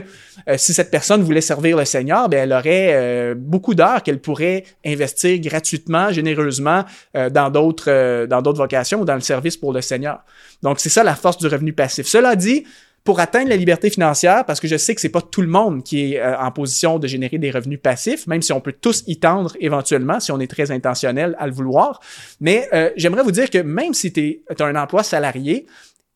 euh, 0.47 0.55
si 0.57 0.73
cette 0.73 0.89
personne 0.89 1.23
voulait 1.23 1.41
servir 1.41 1.75
le 1.75 1.83
Seigneur, 1.83 2.29
ben 2.29 2.39
elle 2.39 2.53
aurait 2.53 2.93
euh, 2.93 3.35
beaucoup 3.37 3.75
d'heures 3.75 4.01
qu'elle 4.01 4.21
pourrait 4.21 4.63
investir 4.85 5.37
gratuitement, 5.39 6.09
généreusement 6.11 6.85
euh, 7.17 7.29
dans 7.29 7.49
d'autres 7.49 8.25
dans 8.27 8.41
d'autres 8.41 8.59
vocations 8.59 9.01
ou 9.01 9.05
dans 9.05 9.15
le 9.15 9.21
service 9.21 9.57
pour 9.57 9.73
le 9.73 9.81
Seigneur. 9.81 10.19
Donc 10.63 10.79
c'est 10.79 10.89
ça 10.89 11.03
la 11.03 11.15
force 11.15 11.37
du 11.37 11.47
revenu 11.47 11.73
passif. 11.73 12.07
Cela 12.07 12.37
dit, 12.37 12.63
pour 13.05 13.19
atteindre 13.19 13.49
la 13.49 13.55
liberté 13.55 13.91
financière, 13.91 14.45
parce 14.45 14.59
que 14.59 14.67
je 14.67 14.75
sais 14.77 14.95
que 14.95 14.99
c'est 14.99 15.09
pas 15.09 15.21
tout 15.21 15.43
le 15.43 15.47
monde 15.47 15.83
qui 15.83 16.13
est 16.13 16.19
euh, 16.19 16.37
en 16.39 16.51
position 16.51 16.97
de 16.97 17.07
générer 17.07 17.37
des 17.37 17.51
revenus 17.51 17.79
passifs, 17.79 18.25
même 18.25 18.41
si 18.41 18.51
on 18.51 18.59
peut 18.59 18.73
tous 18.73 19.03
y 19.05 19.19
tendre 19.19 19.55
éventuellement, 19.59 20.19
si 20.19 20.31
on 20.31 20.39
est 20.39 20.47
très 20.47 20.71
intentionnel 20.71 21.35
à 21.37 21.45
le 21.45 21.53
vouloir. 21.53 22.01
Mais 22.41 22.67
euh, 22.73 22.89
j'aimerais 22.97 23.21
vous 23.21 23.31
dire 23.31 23.51
que 23.51 23.59
même 23.59 23.93
si 23.93 24.11
tu 24.11 24.41
as 24.59 24.63
un 24.63 24.75
emploi 24.75 25.03
salarié, 25.03 25.67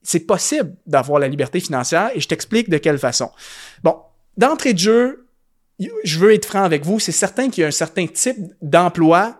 c'est 0.02 0.22
possible 0.22 0.74
d'avoir 0.88 1.20
la 1.20 1.28
liberté 1.28 1.60
financière 1.60 2.10
et 2.16 2.20
je 2.20 2.28
t'explique 2.28 2.70
de 2.70 2.80
quelle 2.80 2.98
façon. 2.98 3.30
Bon, 3.84 3.98
d'entrée 4.36 4.74
de 4.74 4.80
jeu, 4.80 5.28
je 6.04 6.18
veux 6.18 6.34
être 6.34 6.46
franc 6.46 6.64
avec 6.64 6.84
vous, 6.86 7.00
c'est 7.00 7.12
certain 7.12 7.50
qu'il 7.50 7.62
y 7.62 7.66
a 7.66 7.68
un 7.68 7.72
certain 7.72 8.08
type 8.08 8.38
d'emploi 8.64 9.40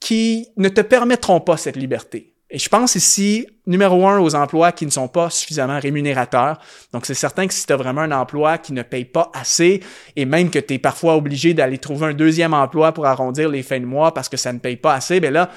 qui 0.00 0.48
ne 0.56 0.68
te 0.68 0.80
permettront 0.80 1.40
pas 1.40 1.56
cette 1.56 1.76
liberté. 1.76 2.31
Et 2.54 2.58
je 2.58 2.68
pense 2.68 2.96
ici, 2.96 3.46
numéro 3.66 4.06
un, 4.06 4.18
aux 4.18 4.34
emplois 4.34 4.72
qui 4.72 4.84
ne 4.84 4.90
sont 4.90 5.08
pas 5.08 5.30
suffisamment 5.30 5.80
rémunérateurs. 5.80 6.58
Donc, 6.92 7.06
c'est 7.06 7.14
certain 7.14 7.46
que 7.46 7.54
si 7.54 7.64
tu 7.64 7.72
as 7.72 7.78
vraiment 7.78 8.02
un 8.02 8.12
emploi 8.12 8.58
qui 8.58 8.74
ne 8.74 8.82
paye 8.82 9.06
pas 9.06 9.30
assez 9.32 9.80
et 10.16 10.26
même 10.26 10.50
que 10.50 10.58
tu 10.58 10.74
es 10.74 10.78
parfois 10.78 11.16
obligé 11.16 11.54
d'aller 11.54 11.78
trouver 11.78 12.08
un 12.08 12.12
deuxième 12.12 12.52
emploi 12.52 12.92
pour 12.92 13.06
arrondir 13.06 13.48
les 13.48 13.62
fins 13.62 13.80
de 13.80 13.86
mois 13.86 14.12
parce 14.12 14.28
que 14.28 14.36
ça 14.36 14.52
ne 14.52 14.58
paye 14.58 14.76
pas 14.76 14.92
assez, 14.92 15.18
ben 15.18 15.32
là, 15.32 15.48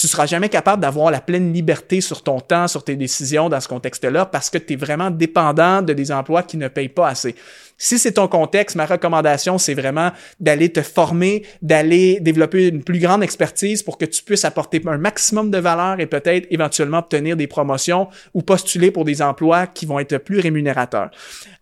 tu 0.00 0.06
seras 0.06 0.26
jamais 0.26 0.48
capable 0.48 0.80
d'avoir 0.80 1.10
la 1.10 1.20
pleine 1.20 1.52
liberté 1.52 2.00
sur 2.00 2.22
ton 2.22 2.38
temps, 2.38 2.68
sur 2.68 2.84
tes 2.84 2.94
décisions 2.94 3.48
dans 3.48 3.60
ce 3.60 3.66
contexte-là 3.66 4.26
parce 4.26 4.48
que 4.48 4.58
tu 4.58 4.74
es 4.74 4.76
vraiment 4.76 5.10
dépendant 5.10 5.82
de 5.82 5.92
des 5.92 6.12
emplois 6.12 6.44
qui 6.44 6.56
ne 6.56 6.68
payent 6.68 6.88
pas 6.88 7.08
assez. 7.08 7.34
Si 7.80 7.96
c'est 8.00 8.12
ton 8.12 8.26
contexte, 8.26 8.74
ma 8.74 8.86
recommandation, 8.86 9.56
c'est 9.56 9.74
vraiment 9.74 10.10
d'aller 10.40 10.68
te 10.68 10.82
former, 10.82 11.44
d'aller 11.62 12.18
développer 12.20 12.66
une 12.66 12.82
plus 12.82 12.98
grande 12.98 13.22
expertise 13.22 13.84
pour 13.84 13.98
que 13.98 14.04
tu 14.04 14.24
puisses 14.24 14.44
apporter 14.44 14.82
un 14.84 14.98
maximum 14.98 15.52
de 15.52 15.58
valeur 15.58 16.00
et 16.00 16.06
peut-être 16.06 16.48
éventuellement 16.50 16.98
obtenir 16.98 17.36
des 17.36 17.46
promotions 17.46 18.08
ou 18.34 18.42
postuler 18.42 18.90
pour 18.90 19.04
des 19.04 19.22
emplois 19.22 19.68
qui 19.68 19.86
vont 19.86 20.00
être 20.00 20.18
plus 20.18 20.40
rémunérateurs. 20.40 21.10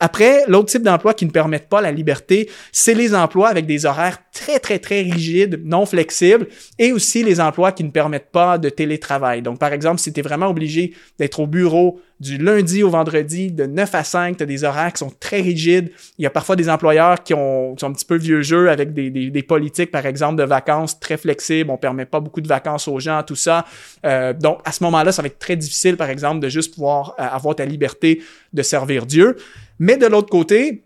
Après, 0.00 0.44
l'autre 0.48 0.70
type 0.70 0.82
d'emploi 0.82 1.12
qui 1.12 1.26
ne 1.26 1.30
permettent 1.30 1.68
pas 1.68 1.82
la 1.82 1.92
liberté, 1.92 2.48
c'est 2.72 2.94
les 2.94 3.14
emplois 3.14 3.48
avec 3.48 3.66
des 3.66 3.84
horaires 3.84 4.18
très, 4.32 4.58
très, 4.58 4.78
très 4.78 5.02
rigides, 5.02 5.60
non 5.64 5.84
flexibles 5.84 6.46
et 6.78 6.92
aussi 6.92 7.24
les 7.24 7.40
emplois 7.40 7.72
qui 7.72 7.84
ne 7.84 7.90
permettent 7.90 8.25
pas 8.32 8.58
de 8.58 8.68
télétravail. 8.68 9.42
Donc, 9.42 9.58
par 9.58 9.72
exemple, 9.72 10.00
si 10.00 10.12
tu 10.12 10.20
es 10.20 10.22
vraiment 10.22 10.48
obligé 10.48 10.92
d'être 11.18 11.40
au 11.40 11.46
bureau 11.46 12.00
du 12.18 12.38
lundi 12.38 12.82
au 12.82 12.88
vendredi, 12.88 13.52
de 13.52 13.66
9 13.66 13.94
à 13.94 14.04
5, 14.04 14.38
tu 14.38 14.42
as 14.42 14.46
des 14.46 14.64
horaires 14.64 14.92
qui 14.92 15.00
sont 15.00 15.12
très 15.20 15.40
rigides. 15.40 15.90
Il 16.18 16.22
y 16.22 16.26
a 16.26 16.30
parfois 16.30 16.56
des 16.56 16.68
employeurs 16.70 17.22
qui, 17.22 17.34
ont, 17.34 17.76
sont 17.76 17.88
un 17.88 17.92
petit 17.92 18.06
peu 18.06 18.16
vieux 18.16 18.42
jeu 18.42 18.70
avec 18.70 18.94
des, 18.94 19.10
des, 19.10 19.42
politiques, 19.42 19.90
par 19.90 20.06
exemple, 20.06 20.36
de 20.36 20.44
vacances 20.44 20.98
très 20.98 21.16
flexibles. 21.16 21.70
On 21.70 21.76
permet 21.76 22.06
pas 22.06 22.20
beaucoup 22.20 22.40
de 22.40 22.48
vacances 22.48 22.88
aux 22.88 23.00
gens, 23.00 23.22
tout 23.22 23.36
ça. 23.36 23.66
Euh, 24.04 24.32
donc, 24.32 24.60
à 24.64 24.72
ce 24.72 24.82
moment-là, 24.84 25.12
ça 25.12 25.22
va 25.22 25.26
être 25.26 25.38
très 25.38 25.56
difficile, 25.56 25.96
par 25.96 26.08
exemple, 26.08 26.40
de 26.40 26.48
juste 26.48 26.74
pouvoir 26.74 27.14
euh, 27.18 27.22
avoir 27.22 27.54
ta 27.54 27.66
liberté 27.66 28.22
de 28.52 28.62
servir 28.62 29.04
Dieu. 29.04 29.36
Mais 29.78 29.98
de 29.98 30.06
l'autre 30.06 30.30
côté, 30.30 30.85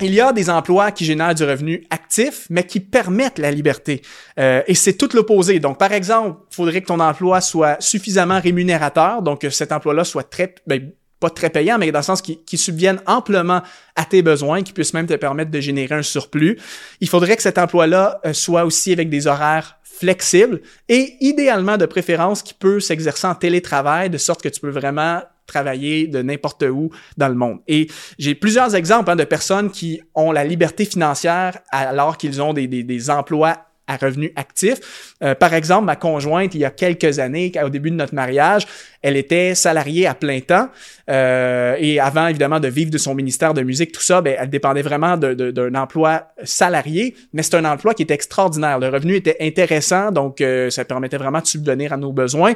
il 0.00 0.14
y 0.14 0.20
a 0.20 0.32
des 0.32 0.50
emplois 0.50 0.92
qui 0.92 1.04
génèrent 1.04 1.34
du 1.34 1.44
revenu 1.44 1.86
actif, 1.90 2.46
mais 2.50 2.64
qui 2.64 2.80
permettent 2.80 3.38
la 3.38 3.50
liberté. 3.50 4.02
Euh, 4.38 4.62
et 4.66 4.74
c'est 4.74 4.94
tout 4.94 5.10
l'opposé. 5.14 5.58
Donc, 5.60 5.78
par 5.78 5.92
exemple, 5.92 6.40
il 6.50 6.54
faudrait 6.54 6.80
que 6.80 6.86
ton 6.86 7.00
emploi 7.00 7.40
soit 7.40 7.80
suffisamment 7.80 8.40
rémunérateur, 8.40 9.22
donc 9.22 9.42
que 9.42 9.50
cet 9.50 9.72
emploi-là 9.72 10.04
soit 10.04 10.24
très, 10.24 10.54
ben, 10.66 10.90
pas 11.20 11.30
très 11.30 11.50
payant, 11.50 11.78
mais 11.78 11.92
dans 11.92 11.98
le 11.98 12.04
sens 12.04 12.22
qui, 12.22 12.42
qui 12.44 12.56
subvienne 12.56 13.00
amplement 13.06 13.62
à 13.94 14.04
tes 14.04 14.22
besoins, 14.22 14.62
qui 14.62 14.72
puisse 14.72 14.94
même 14.94 15.06
te 15.06 15.14
permettre 15.14 15.50
de 15.50 15.60
générer 15.60 15.94
un 15.94 16.02
surplus. 16.02 16.58
Il 17.00 17.08
faudrait 17.08 17.36
que 17.36 17.42
cet 17.42 17.58
emploi-là 17.58 18.20
euh, 18.24 18.32
soit 18.32 18.64
aussi 18.64 18.92
avec 18.92 19.10
des 19.10 19.26
horaires 19.26 19.76
flexibles 19.84 20.62
et 20.88 21.16
idéalement 21.20 21.76
de 21.76 21.84
préférence 21.84 22.42
qui 22.42 22.54
peut 22.54 22.80
s'exercer 22.80 23.26
en 23.26 23.34
télétravail 23.34 24.08
de 24.08 24.16
sorte 24.16 24.40
que 24.40 24.48
tu 24.48 24.58
peux 24.58 24.70
vraiment 24.70 25.20
travailler 25.50 26.06
de 26.06 26.22
n'importe 26.22 26.62
où 26.62 26.90
dans 27.16 27.28
le 27.28 27.34
monde. 27.34 27.58
Et 27.68 27.88
j'ai 28.18 28.34
plusieurs 28.34 28.74
exemples 28.74 29.10
hein, 29.10 29.16
de 29.16 29.24
personnes 29.24 29.70
qui 29.70 30.00
ont 30.14 30.32
la 30.32 30.44
liberté 30.44 30.84
financière 30.84 31.58
alors 31.70 32.16
qu'ils 32.16 32.40
ont 32.40 32.52
des, 32.52 32.66
des, 32.66 33.10
emplois 33.10 33.66
à 33.86 33.96
revenus 33.96 34.30
actifs. 34.36 35.14
Euh, 35.22 35.34
par 35.34 35.52
exemple, 35.52 35.84
ma 35.84 35.96
conjointe, 35.96 36.54
il 36.54 36.60
y 36.60 36.64
a 36.64 36.70
quelques 36.70 37.18
années, 37.18 37.52
au 37.62 37.68
début 37.68 37.90
de 37.90 37.96
notre 37.96 38.14
mariage, 38.14 38.66
elle 39.02 39.16
était 39.16 39.54
salariée 39.54 40.06
à 40.06 40.14
plein 40.14 40.40
temps. 40.40 40.68
Euh, 41.08 41.76
et 41.78 41.98
avant, 41.98 42.26
évidemment, 42.28 42.60
de 42.60 42.68
vivre 42.68 42.90
de 42.90 42.98
son 42.98 43.14
ministère 43.14 43.54
de 43.54 43.62
musique, 43.62 43.92
tout 43.92 44.02
ça, 44.02 44.20
ben, 44.20 44.36
elle 44.38 44.50
dépendait 44.50 44.82
vraiment 44.82 45.16
d'un 45.16 45.74
emploi 45.74 46.28
salarié, 46.44 47.14
mais 47.32 47.42
c'est 47.42 47.56
un 47.56 47.64
emploi 47.64 47.94
qui 47.94 48.02
était 48.02 48.14
extraordinaire. 48.14 48.78
Le 48.78 48.88
revenu 48.88 49.16
était 49.16 49.36
intéressant, 49.40 50.12
donc 50.12 50.40
euh, 50.40 50.70
ça 50.70 50.84
permettait 50.84 51.16
vraiment 51.16 51.40
de 51.40 51.46
subvenir 51.46 51.92
à 51.92 51.96
nos 51.96 52.12
besoins. 52.12 52.54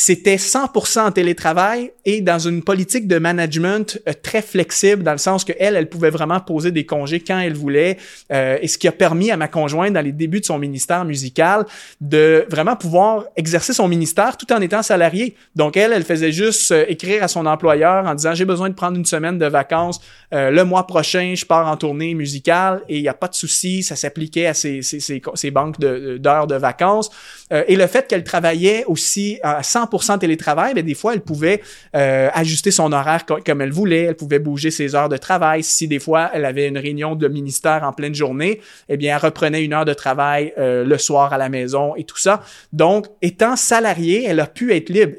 C'était 0.00 0.36
100% 0.36 1.00
en 1.00 1.10
télétravail 1.10 1.90
et 2.04 2.20
dans 2.20 2.38
une 2.38 2.62
politique 2.62 3.08
de 3.08 3.18
management 3.18 3.98
euh, 4.08 4.12
très 4.22 4.42
flexible, 4.42 5.02
dans 5.02 5.10
le 5.10 5.18
sens 5.18 5.44
que 5.44 5.52
elle, 5.58 5.74
elle 5.74 5.88
pouvait 5.88 6.10
vraiment 6.10 6.38
poser 6.38 6.70
des 6.70 6.86
congés 6.86 7.18
quand 7.18 7.40
elle 7.40 7.54
voulait, 7.54 7.96
euh, 8.32 8.58
et 8.60 8.68
ce 8.68 8.78
qui 8.78 8.86
a 8.86 8.92
permis 8.92 9.32
à 9.32 9.36
ma 9.36 9.48
conjointe, 9.48 9.92
dans 9.92 10.00
les 10.00 10.12
débuts 10.12 10.38
de 10.38 10.44
son 10.44 10.58
ministère 10.58 11.04
musical, 11.04 11.66
de 12.00 12.46
vraiment 12.48 12.76
pouvoir 12.76 13.24
exercer 13.34 13.72
son 13.72 13.88
ministère 13.88 14.36
tout 14.36 14.52
en 14.52 14.60
étant 14.60 14.82
salarié. 14.82 15.34
Donc 15.56 15.76
elle, 15.78 16.04
faisait 16.04 16.32
juste 16.32 16.72
euh, 16.72 16.84
écrire 16.88 17.22
à 17.22 17.28
son 17.28 17.46
employeur 17.46 18.06
en 18.06 18.14
disant 18.14 18.34
j'ai 18.34 18.44
besoin 18.44 18.68
de 18.68 18.74
prendre 18.74 18.96
une 18.96 19.04
semaine 19.04 19.38
de 19.38 19.46
vacances 19.46 20.00
euh, 20.34 20.50
le 20.50 20.64
mois 20.64 20.86
prochain, 20.86 21.32
je 21.34 21.44
pars 21.46 21.66
en 21.66 21.76
tournée 21.76 22.12
musicale 22.14 22.82
et 22.88 22.96
il 22.98 23.02
n'y 23.02 23.08
a 23.08 23.14
pas 23.14 23.28
de 23.28 23.34
souci, 23.34 23.82
ça 23.82 23.96
s'appliquait 23.96 24.46
à 24.46 24.54
ses, 24.54 24.82
ses, 24.82 25.00
ses, 25.00 25.50
banques 25.50 25.80
d'heures 25.80 26.46
de, 26.46 26.54
vacances. 26.54 27.10
Euh, 27.52 27.64
et 27.66 27.76
le 27.76 27.86
fait 27.86 28.06
qu'elle 28.06 28.24
travaillait 28.24 28.84
aussi 28.86 29.38
à 29.42 29.62
100% 29.62 30.18
télétravail, 30.18 30.74
bien, 30.74 30.82
des 30.82 30.94
fois, 30.94 31.14
elle 31.14 31.22
pouvait 31.22 31.62
ajuster 31.92 32.70
son 32.70 32.92
horaire 32.92 33.24
comme 33.26 33.60
elle 33.62 33.72
voulait, 33.72 34.04
elle 34.04 34.16
pouvait 34.16 34.38
bouger 34.38 34.70
ses 34.70 34.94
heures 34.94 35.08
de 35.08 35.16
travail. 35.16 35.62
Si 35.62 35.88
des 35.88 35.98
fois, 35.98 36.30
elle 36.34 36.44
avait 36.44 36.68
une 36.68 36.78
réunion 36.78 37.14
de 37.14 37.28
ministère 37.28 37.84
en 37.84 37.92
pleine 37.92 38.14
journée, 38.14 38.60
eh 38.88 38.96
bien, 38.96 39.16
elle 39.16 39.22
reprenait 39.22 39.64
une 39.64 39.72
heure 39.72 39.84
de 39.84 39.94
travail 39.94 40.52
le 40.56 40.98
soir 40.98 41.32
à 41.32 41.38
la 41.38 41.48
maison 41.48 41.94
et 41.96 42.04
tout 42.04 42.18
ça. 42.18 42.42
Donc, 42.72 43.06
étant 43.22 43.56
salariée, 43.56 44.24
elle 44.26 44.40
a 44.40 44.46
pu 44.46 44.74
être 44.74 44.90
libre. 44.90 45.12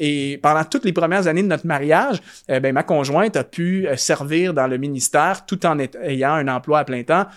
Pendant 0.50 0.64
toutes 0.64 0.86
les 0.86 0.94
premières 0.94 1.28
années 1.28 1.44
de 1.44 1.48
notre 1.48 1.68
mariage, 1.68 2.18
euh, 2.50 2.60
ben, 2.60 2.74
ma 2.74 2.82
conjointe 2.82 3.36
a 3.36 3.44
pu 3.44 3.88
euh, 3.88 3.96
servir 3.96 4.52
dans 4.52 4.66
le 4.66 4.78
ministère 4.78 5.46
tout 5.46 5.64
en 5.64 5.78
ayant 5.78 6.34
un 6.34 6.48
emploi 6.48 6.80
à 6.80 6.86
plein 6.86 7.04
temps. 7.04 7.28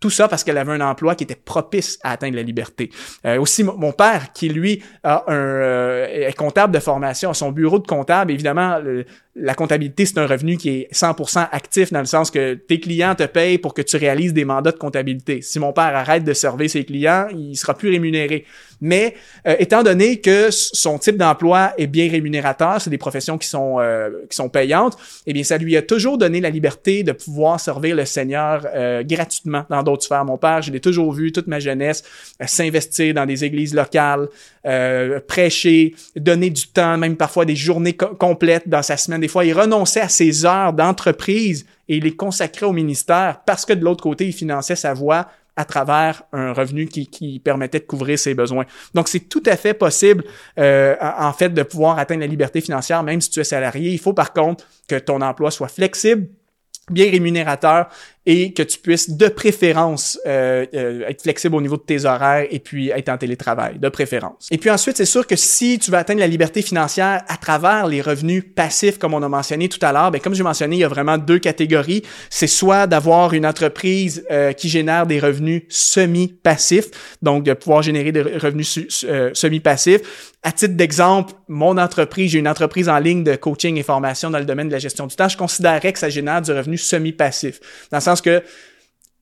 Tout 0.00 0.08
ça 0.08 0.26
parce 0.26 0.42
qu'elle 0.42 0.56
avait 0.56 0.72
un 0.72 0.80
emploi 0.80 1.14
qui 1.14 1.24
était 1.24 1.36
propice 1.36 1.98
à 2.02 2.12
atteindre 2.12 2.34
la 2.36 2.42
liberté. 2.42 2.88
Euh, 3.26 3.38
aussi, 3.38 3.62
mon 3.62 3.92
père, 3.92 4.32
qui 4.32 4.48
lui 4.48 4.82
est 5.04 6.36
comptable 6.36 6.72
de 6.72 6.80
formation, 6.80 7.34
son 7.34 7.52
bureau 7.52 7.78
de 7.78 7.86
comptable, 7.86 8.32
évidemment, 8.32 8.80
la 9.36 9.54
comptabilité, 9.54 10.04
c'est 10.06 10.18
un 10.18 10.26
revenu 10.26 10.56
qui 10.56 10.70
est 10.70 10.92
100% 10.92 11.48
actif 11.52 11.92
dans 11.92 12.00
le 12.00 12.06
sens 12.06 12.30
que 12.30 12.54
tes 12.54 12.80
clients 12.80 13.14
te 13.14 13.22
payent 13.24 13.58
pour 13.58 13.74
que 13.74 13.82
tu 13.82 13.96
réalises 13.96 14.32
des 14.32 14.44
mandats 14.44 14.72
de 14.72 14.78
comptabilité. 14.78 15.40
Si 15.40 15.60
mon 15.60 15.72
père 15.72 15.94
arrête 15.94 16.24
de 16.24 16.32
servir 16.32 16.68
ses 16.68 16.84
clients, 16.84 17.28
il 17.30 17.54
sera 17.54 17.74
plus 17.74 17.90
rémunéré. 17.90 18.44
Mais 18.82 19.14
euh, 19.46 19.54
étant 19.60 19.82
donné 19.82 20.20
que 20.20 20.50
son 20.50 20.98
type 20.98 21.16
d'emploi 21.16 21.72
est 21.78 21.86
bien 21.86 22.10
rémunérateur, 22.10 22.80
c'est 22.80 22.90
des 22.90 22.98
professions 22.98 23.38
qui 23.38 23.48
sont 23.48 23.76
euh, 23.78 24.10
qui 24.28 24.36
sont 24.36 24.48
payantes, 24.48 24.98
eh 25.26 25.32
bien 25.32 25.44
ça 25.44 25.56
lui 25.56 25.76
a 25.76 25.82
toujours 25.82 26.18
donné 26.18 26.40
la 26.40 26.50
liberté 26.50 27.04
de 27.04 27.12
pouvoir 27.12 27.60
servir 27.60 27.94
le 27.94 28.04
Seigneur 28.04 28.66
euh, 28.74 29.04
gratuitement 29.04 29.64
dans 29.70 29.84
d'autres 29.84 30.02
sphères. 30.02 30.24
Mon 30.24 30.36
père, 30.36 30.62
je 30.62 30.72
l'ai 30.72 30.80
toujours 30.80 31.12
vu 31.12 31.30
toute 31.30 31.46
ma 31.46 31.60
jeunesse 31.60 32.02
s'investir 32.44 33.14
dans 33.14 33.24
des 33.24 33.44
églises 33.44 33.72
locales, 33.72 34.28
prêcher, 35.28 35.94
donner 36.16 36.50
du 36.50 36.66
temps, 36.66 36.98
même 36.98 37.16
parfois 37.16 37.44
des 37.44 37.56
journées 37.56 37.94
complètes 37.94 38.68
dans 38.68 38.82
sa 38.82 38.96
semaine 38.96 39.20
des 39.20 39.28
fois, 39.28 39.44
il 39.44 39.52
renonçait 39.52 40.00
à 40.00 40.08
ses 40.08 40.44
heures 40.44 40.72
d'entreprise 40.72 41.64
et 41.88 41.96
il 41.96 42.04
les 42.04 42.16
consacrait 42.16 42.66
au 42.66 42.72
ministère 42.72 43.40
parce 43.46 43.64
que 43.64 43.72
de 43.72 43.84
l'autre 43.84 44.02
côté, 44.02 44.26
il 44.26 44.32
finançait 44.32 44.76
sa 44.76 44.94
voix 44.94 45.28
à 45.56 45.64
travers 45.64 46.22
un 46.32 46.52
revenu 46.52 46.86
qui, 46.86 47.40
permettait 47.44 47.80
de 47.80 47.84
couvrir 47.84 48.18
ses 48.18 48.34
besoins. 48.34 48.64
Donc, 48.94 49.08
c'est 49.08 49.20
tout 49.20 49.42
à 49.46 49.56
fait 49.56 49.74
possible, 49.74 50.24
euh, 50.58 50.96
en 51.00 51.32
fait, 51.32 51.50
de 51.50 51.62
pouvoir 51.62 51.98
atteindre 51.98 52.20
la 52.20 52.26
liberté 52.26 52.60
financière, 52.60 53.02
même 53.02 53.20
si 53.20 53.30
tu 53.30 53.40
es 53.40 53.44
salarié. 53.44 53.90
Il 53.90 53.98
faut 53.98 54.14
par 54.14 54.32
contre 54.32 54.66
que 54.88 54.96
ton 54.96 55.20
emploi 55.20 55.50
soit 55.50 55.68
flexible, 55.68 56.28
bien 56.90 57.10
rémunérateur 57.10 57.88
et 58.24 58.52
que 58.52 58.62
tu 58.62 58.78
puisses 58.78 59.10
de 59.10 59.28
préférence 59.28 60.18
euh, 60.26 60.64
euh, 60.74 61.08
être 61.08 61.22
flexible 61.22 61.56
au 61.56 61.60
niveau 61.60 61.76
de 61.76 61.82
tes 61.82 62.04
horaires 62.04 62.46
et 62.50 62.60
puis 62.60 62.90
être 62.90 63.08
en 63.08 63.18
télétravail, 63.18 63.78
de 63.78 63.88
préférence. 63.88 64.48
Et 64.50 64.58
puis 64.58 64.70
ensuite, 64.70 64.96
c'est 64.96 65.04
sûr 65.04 65.26
que 65.26 65.34
si 65.34 65.78
tu 65.78 65.90
veux 65.90 65.96
atteindre 65.96 66.20
la 66.20 66.28
liberté 66.28 66.62
financière 66.62 67.22
à 67.26 67.36
travers 67.36 67.88
les 67.88 68.00
revenus 68.00 68.44
passifs, 68.54 68.98
comme 68.98 69.14
on 69.14 69.22
a 69.22 69.28
mentionné 69.28 69.68
tout 69.68 69.84
à 69.84 69.92
l'heure, 69.92 70.10
ben 70.12 70.20
comme 70.20 70.34
j'ai 70.34 70.44
mentionné, 70.44 70.76
il 70.76 70.80
y 70.80 70.84
a 70.84 70.88
vraiment 70.88 71.18
deux 71.18 71.40
catégories. 71.40 72.02
C'est 72.30 72.46
soit 72.46 72.86
d'avoir 72.86 73.34
une 73.34 73.44
entreprise 73.44 74.24
euh, 74.30 74.52
qui 74.52 74.68
génère 74.68 75.06
des 75.06 75.18
revenus 75.18 75.62
semi-passifs, 75.68 76.90
donc 77.22 77.42
de 77.42 77.54
pouvoir 77.54 77.82
générer 77.82 78.12
des 78.12 78.22
revenus 78.22 78.78
semi-passifs. 79.34 80.32
À 80.44 80.50
titre 80.50 80.74
d'exemple, 80.74 81.34
mon 81.46 81.78
entreprise, 81.78 82.32
j'ai 82.32 82.40
une 82.40 82.48
entreprise 82.48 82.88
en 82.88 82.98
ligne 82.98 83.22
de 83.22 83.36
coaching 83.36 83.76
et 83.76 83.84
formation 83.84 84.28
dans 84.28 84.40
le 84.40 84.44
domaine 84.44 84.66
de 84.66 84.72
la 84.72 84.80
gestion 84.80 85.06
du 85.06 85.14
temps. 85.14 85.28
Je 85.28 85.36
considérais 85.36 85.92
que 85.92 85.98
ça 86.00 86.08
génère 86.08 86.42
du 86.42 86.50
revenu 86.50 86.76
semi-passif. 86.76 87.60
Dans 87.92 88.00
que 88.20 88.42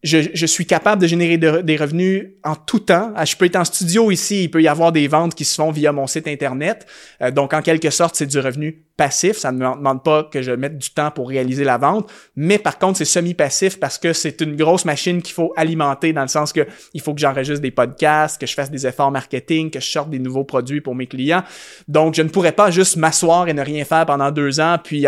je, 0.03 0.47
suis 0.47 0.67
capable 0.67 1.03
de 1.03 1.07
générer 1.07 1.37
des 1.37 1.77
revenus 1.77 2.29
en 2.43 2.57
tout 2.57 2.79
temps. 2.81 3.13
Ah, 3.15 3.25
je 3.25 3.37
peux 3.37 3.45
être 3.45 3.57
en 3.57 3.65
studio 3.65 4.11
ici, 4.11 4.45
il 4.45 4.51
peut 4.51 4.63
y 4.63 4.69
avoir 4.69 4.93
des 4.93 5.07
ventes 5.09 5.35
qui 5.35 5.45
se 5.45 5.55
font 5.55 5.71
via 5.71 5.93
mon 5.93 6.07
site 6.07 6.27
Internet. 6.27 6.87
Euh, 7.21 7.31
donc, 7.31 7.53
en 7.53 7.61
quelque 7.61 7.91
sorte, 7.91 8.15
c'est 8.17 8.27
du 8.27 8.39
revenu 8.39 8.85
passif. 9.01 9.39
Ça 9.39 9.51
ne 9.51 9.57
me 9.57 9.77
demande 9.77 10.03
pas 10.05 10.25
que 10.25 10.43
je 10.43 10.53
mette 10.53 10.77
du 10.77 10.91
temps 10.91 11.11
pour 11.11 11.31
réaliser 11.31 11.65
la 11.65 11.79
vente. 11.79 12.13
Mais 12.37 12.59
par 12.59 12.79
contre, 12.79 12.99
c'est 12.99 13.07
semi-passif 13.07 13.81
parce 13.81 13.97
que 13.97 14.13
c'est 14.13 14.43
une 14.43 14.57
grosse 14.57 14.85
machine 14.85 15.23
qu'il 15.23 15.33
faut 15.33 15.55
alimenter 15.57 16.13
dans 16.13 16.21
le 16.21 16.29
sens 16.29 16.53
que 16.53 16.67
il 16.93 17.01
faut 17.01 17.15
que 17.15 17.21
j'enregistre 17.21 17.63
des 17.63 17.71
podcasts, 17.71 18.39
que 18.39 18.47
je 18.47 18.53
fasse 18.53 18.71
des 18.71 18.87
efforts 18.87 19.11
marketing, 19.11 19.71
que 19.71 19.81
je 19.81 19.87
sorte 19.87 20.11
des 20.11 20.19
nouveaux 20.19 20.45
produits 20.45 20.83
pour 20.83 20.95
mes 20.95 21.07
clients. 21.07 21.43
Donc, 21.89 22.15
je 22.15 22.21
ne 22.21 22.29
pourrais 22.29 22.53
pas 22.53 22.71
juste 22.71 22.97
m'asseoir 22.97 23.49
et 23.49 23.55
ne 23.55 23.63
rien 23.63 23.87
faire 23.87 24.05
pendant 24.05 24.31
deux 24.31 24.61
ans 24.61 24.77
puis 24.85 25.07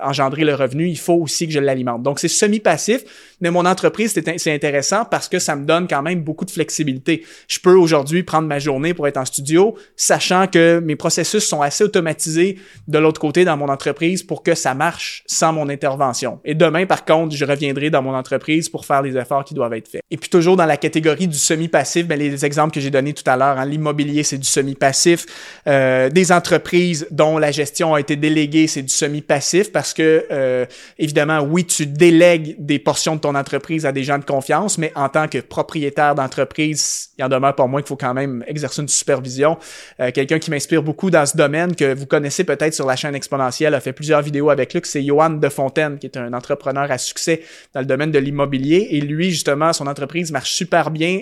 engendrer 0.00 0.44
le 0.44 0.54
revenu. 0.54 0.88
Il 0.88 0.98
faut 0.98 1.16
aussi 1.16 1.46
que 1.46 1.52
je 1.52 1.60
l'alimente. 1.60 2.02
Donc, 2.02 2.20
c'est 2.20 2.28
semi-passif. 2.28 3.04
Mais 3.42 3.50
mon 3.50 3.66
entreprise, 3.66 4.18
c'est 4.38 4.54
intéressant 4.54 5.04
parce 5.04 5.28
que 5.28 5.38
ça 5.38 5.54
me 5.54 5.66
donne 5.66 5.86
quand 5.86 6.02
même 6.02 6.22
beaucoup 6.22 6.46
de 6.46 6.50
flexibilité. 6.50 7.26
Je 7.46 7.58
peux 7.60 7.74
aujourd'hui 7.74 8.22
prendre 8.22 8.48
ma 8.48 8.58
journée 8.58 8.94
pour 8.94 9.06
être 9.06 9.18
en 9.18 9.26
studio, 9.26 9.76
sachant 9.96 10.46
que 10.46 10.80
mes 10.80 10.96
processus 10.96 11.44
sont 11.44 11.60
assez 11.60 11.84
automatisés 11.84 12.58
de 12.88 12.98
l'autre 12.98 13.17
côté 13.18 13.44
dans 13.44 13.56
mon 13.56 13.68
entreprise 13.68 14.22
pour 14.22 14.42
que 14.42 14.54
ça 14.54 14.74
marche 14.74 15.22
sans 15.26 15.52
mon 15.52 15.68
intervention. 15.68 16.40
Et 16.44 16.54
demain, 16.54 16.86
par 16.86 17.04
contre, 17.04 17.34
je 17.34 17.44
reviendrai 17.44 17.90
dans 17.90 18.02
mon 18.02 18.14
entreprise 18.14 18.68
pour 18.68 18.84
faire 18.84 19.02
les 19.02 19.16
efforts 19.16 19.44
qui 19.44 19.54
doivent 19.54 19.74
être 19.74 19.88
faits. 19.88 20.02
Et 20.10 20.16
puis 20.16 20.30
toujours 20.30 20.56
dans 20.56 20.66
la 20.66 20.76
catégorie 20.76 21.28
du 21.28 21.38
semi-passif, 21.38 22.06
ben, 22.06 22.18
les 22.18 22.44
exemples 22.44 22.74
que 22.74 22.80
j'ai 22.80 22.90
donnés 22.90 23.12
tout 23.12 23.28
à 23.28 23.36
l'heure, 23.36 23.58
hein, 23.58 23.64
l'immobilier, 23.64 24.22
c'est 24.22 24.38
du 24.38 24.46
semi-passif. 24.48 25.26
Euh, 25.66 26.08
des 26.08 26.32
entreprises 26.32 27.06
dont 27.10 27.38
la 27.38 27.50
gestion 27.50 27.94
a 27.94 28.00
été 28.00 28.16
déléguée, 28.16 28.66
c'est 28.66 28.82
du 28.82 28.92
semi-passif 28.92 29.72
parce 29.72 29.94
que, 29.94 30.26
euh, 30.30 30.66
évidemment, 30.98 31.40
oui, 31.40 31.64
tu 31.64 31.86
délègues 31.86 32.56
des 32.58 32.78
portions 32.78 33.16
de 33.16 33.20
ton 33.20 33.34
entreprise 33.34 33.86
à 33.86 33.92
des 33.92 34.04
gens 34.04 34.18
de 34.18 34.24
confiance, 34.24 34.78
mais 34.78 34.92
en 34.94 35.08
tant 35.08 35.28
que 35.28 35.38
propriétaire 35.38 36.14
d'entreprise, 36.14 37.10
il 37.18 37.24
en 37.24 37.28
demeure 37.28 37.54
pour 37.54 37.68
moi 37.68 37.80
qu'il 37.80 37.88
faut 37.88 37.96
quand 37.96 38.14
même 38.14 38.44
exercer 38.46 38.82
une 38.82 38.88
supervision. 38.88 39.58
Euh, 40.00 40.10
quelqu'un 40.12 40.38
qui 40.38 40.50
m'inspire 40.50 40.82
beaucoup 40.82 41.10
dans 41.10 41.26
ce 41.26 41.36
domaine, 41.36 41.74
que 41.74 41.94
vous 41.94 42.06
connaissez 42.06 42.44
peut-être 42.44 42.74
sur 42.74 42.86
la 42.86 42.96
chaîne 42.96 43.07
exponentielle 43.14 43.74
a 43.74 43.80
fait 43.80 43.92
plusieurs 43.92 44.22
vidéos 44.22 44.50
avec 44.50 44.74
lui, 44.74 44.80
c'est 44.84 45.02
Johan 45.02 45.30
Defontaine, 45.30 45.98
qui 45.98 46.06
est 46.06 46.16
un 46.16 46.32
entrepreneur 46.32 46.90
à 46.90 46.98
succès 46.98 47.42
dans 47.74 47.80
le 47.80 47.86
domaine 47.86 48.10
de 48.10 48.18
l'immobilier. 48.18 48.88
Et 48.90 49.00
lui, 49.00 49.30
justement, 49.30 49.72
son 49.72 49.86
entreprise 49.86 50.30
marche 50.32 50.52
super 50.52 50.90
bien. 50.90 51.20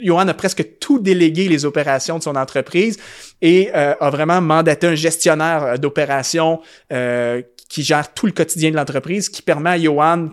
Johan 0.00 0.28
a 0.28 0.34
presque 0.34 0.78
tout 0.78 0.98
délégué 0.98 1.48
les 1.48 1.64
opérations 1.64 2.18
de 2.18 2.22
son 2.22 2.36
entreprise 2.36 2.98
et 3.42 3.70
euh, 3.74 3.94
a 4.00 4.10
vraiment 4.10 4.40
mandaté 4.40 4.86
un 4.86 4.94
gestionnaire 4.94 5.62
euh, 5.64 5.76
d'opérations 5.76 6.60
euh, 6.92 7.42
qui 7.68 7.82
gère 7.82 8.12
tout 8.14 8.26
le 8.26 8.32
quotidien 8.32 8.70
de 8.70 8.76
l'entreprise, 8.76 9.28
qui 9.28 9.42
permet 9.42 9.70
à 9.70 9.78
Johan, 9.78 10.30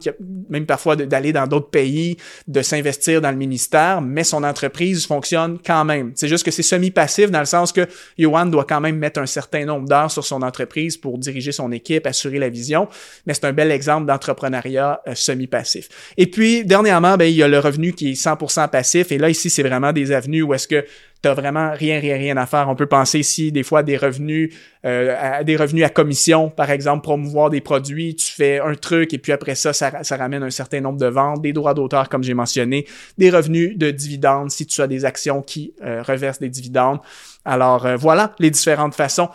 même 0.50 0.65
parfois 0.65 0.96
d'aller 0.96 1.34
dans 1.34 1.48
d'autres 1.48 1.70
pays, 1.70 2.18
de 2.48 2.62
s'investir 2.62 3.22
dans 3.22 3.32
le 3.32 3.38
ministère, 3.38 4.01
mais 4.01 4.24
son 4.24 4.44
entreprise 4.44 5.06
fonctionne 5.06 5.60
quand 5.63 5.84
même. 5.84 6.13
C'est 6.15 6.30
juste 6.30 6.46
que 6.46 6.51
c'est 6.51 6.63
semi-passif 6.63 7.30
dans 7.32 7.39
le 7.39 7.46
sens 7.46 7.72
que 7.72 7.88
Johan 8.18 8.46
doit 8.46 8.65
quand 8.65 8.80
même 8.80 8.98
mettre 8.98 9.20
un 9.20 9.25
certain 9.25 9.65
nombre 9.65 9.88
d'heures 9.88 10.12
sur 10.12 10.25
son 10.25 10.42
entreprise 10.42 10.96
pour 10.96 11.18
diriger 11.18 11.51
son 11.51 11.72
équipe, 11.72 12.08
assurer 12.08 12.39
la 12.39 12.50
vision, 12.50 12.88
mais 13.25 13.34
c'est 13.34 13.46
un 13.46 13.54
bel 13.54 13.72
exemple 13.72 14.06
d'entrepreneuriat 14.06 15.01
euh, 15.08 15.15
semi-passif. 15.15 15.89
Et 16.18 16.27
puis, 16.27 16.63
dernièrement, 16.63 17.18
ben, 17.18 17.25
il 17.25 17.36
y 17.36 17.44
a 17.44 17.48
le 17.48 17.60
revenu 17.60 17.94
qui 17.94 18.12
est 18.12 18.13
100% 18.13 18.70
passif, 18.70 19.12
et 19.12 19.18
là, 19.18 19.30
ici, 19.30 19.50
c'est 19.50 19.63
vraiment 19.63 19.92
des 19.92 20.12
avenues 20.12 20.42
où 20.42 20.54
est-ce 20.54 20.68
que 20.68 20.86
t'as 21.25 21.34
vraiment 21.34 21.72
rien, 21.74 22.00
rien, 22.00 22.17
rien 22.17 22.38
à 22.38 22.46
faire. 22.46 22.70
On 22.70 22.75
peut 22.75 22.86
penser 22.86 23.17
ici 23.17 23.51
des 23.51 23.63
fois 23.63 23.82
des 23.82 23.98
revenus, 23.98 24.53
euh, 24.86 25.15
à 25.20 25.44
des 25.44 25.55
revenus 25.55 25.84
à 25.84 25.89
commission, 25.89 26.51
par 26.51 26.70
exemple, 26.70 27.01
promouvoir 27.01 27.50
des 27.50 27.62
produits, 27.62 28.15
tu 28.15 28.32
fais 28.32 28.60
un 28.60 28.75
truc 28.75 29.12
et 29.12 29.17
puis 29.17 29.32
après 29.32 29.55
ça, 29.55 29.74
ça, 29.74 30.17
ramène 30.17 30.44
un 30.44 30.51
certain 30.51 30.82
nombre 30.82 31.00
de 31.00 31.08
ventes, 31.08 31.41
des 31.41 31.51
droits 31.51 31.74
d'auteur, 31.74 32.10
comme 32.10 32.22
j'ai 32.22 32.36
mentionné, 32.36 32.86
des 33.17 33.32
revenus 33.32 33.75
de 33.75 33.89
dividendes 33.89 34.51
si 34.51 34.67
tu 34.67 34.79
as 34.84 34.88
des 34.88 35.03
actions 35.03 35.41
qui 35.41 35.74
euh, 35.84 36.03
reversent 36.03 36.38
des 36.38 36.50
dividendes. 36.50 37.00
Alors 37.44 37.88
euh, 37.88 37.96
voilà 37.96 38.36
les 38.38 38.51
différentes 38.51 38.94
façons. 38.94 39.29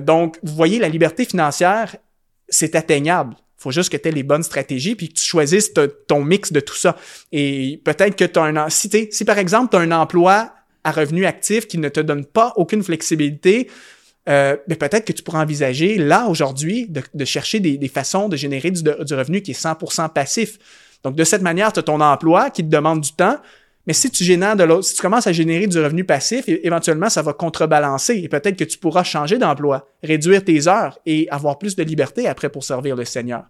donc, 0.00 0.38
vous 0.42 0.54
voyez, 0.54 0.78
la 0.78 0.88
liberté 0.88 1.26
financière, 1.26 1.94
c'est 2.48 2.74
atteignable. 2.74 3.36
faut 3.58 3.70
juste 3.70 3.92
que 3.92 3.98
tu 3.98 4.08
aies 4.08 4.12
les 4.12 4.22
bonnes 4.22 4.42
stratégies 4.42 4.94
puis 4.94 5.10
que 5.10 5.18
tu 5.18 5.24
choisisses 5.24 5.74
ton 6.08 6.24
mix 6.24 6.52
de 6.52 6.60
tout 6.60 6.74
ça. 6.74 6.96
Et 7.32 7.82
peut-être 7.84 8.16
que 8.16 8.24
tu 8.24 8.38
as 8.38 8.44
un... 8.44 8.70
Si, 8.70 8.88
si 9.10 9.24
par 9.26 9.36
exemple, 9.36 9.68
tu 9.72 9.76
as 9.76 9.80
un 9.80 9.92
emploi 9.92 10.53
à 10.84 10.92
revenu 10.92 11.26
actif 11.26 11.66
qui 11.66 11.78
ne 11.78 11.88
te 11.88 12.00
donne 12.00 12.24
pas 12.24 12.52
aucune 12.56 12.82
flexibilité, 12.82 13.68
euh, 14.28 14.56
mais 14.68 14.76
peut-être 14.76 15.04
que 15.04 15.12
tu 15.12 15.22
pourras 15.22 15.42
envisager 15.42 15.96
là 15.98 16.26
aujourd'hui 16.28 16.88
de, 16.88 17.24
chercher 17.24 17.60
des, 17.60 17.88
façons 17.88 18.28
de 18.28 18.36
générer 18.36 18.70
du, 18.70 18.82
revenu 19.14 19.42
qui 19.42 19.50
est 19.50 19.60
100% 19.60 20.10
passif. 20.12 20.58
Donc 21.02 21.14
de 21.16 21.24
cette 21.24 21.42
manière, 21.42 21.72
tu 21.72 21.80
as 21.80 21.82
ton 21.82 22.00
emploi 22.00 22.50
qui 22.50 22.62
te 22.62 22.68
demande 22.68 23.02
du 23.02 23.12
temps, 23.12 23.36
mais 23.86 23.92
si 23.92 24.10
tu 24.10 24.24
génères 24.24 24.56
de 24.56 24.80
si 24.80 24.94
tu 24.94 25.02
commences 25.02 25.26
à 25.26 25.32
générer 25.32 25.66
du 25.66 25.78
revenu 25.78 26.04
passif, 26.04 26.44
éventuellement 26.48 27.10
ça 27.10 27.20
va 27.20 27.34
contrebalancer 27.34 28.14
et 28.14 28.28
peut-être 28.28 28.56
que 28.56 28.64
tu 28.64 28.78
pourras 28.78 29.04
changer 29.04 29.36
d'emploi, 29.36 29.86
réduire 30.02 30.42
tes 30.42 30.68
heures 30.68 30.98
et 31.04 31.28
avoir 31.30 31.58
plus 31.58 31.76
de 31.76 31.82
liberté 31.82 32.26
après 32.26 32.48
pour 32.48 32.64
servir 32.64 32.96
le 32.96 33.04
Seigneur. 33.04 33.44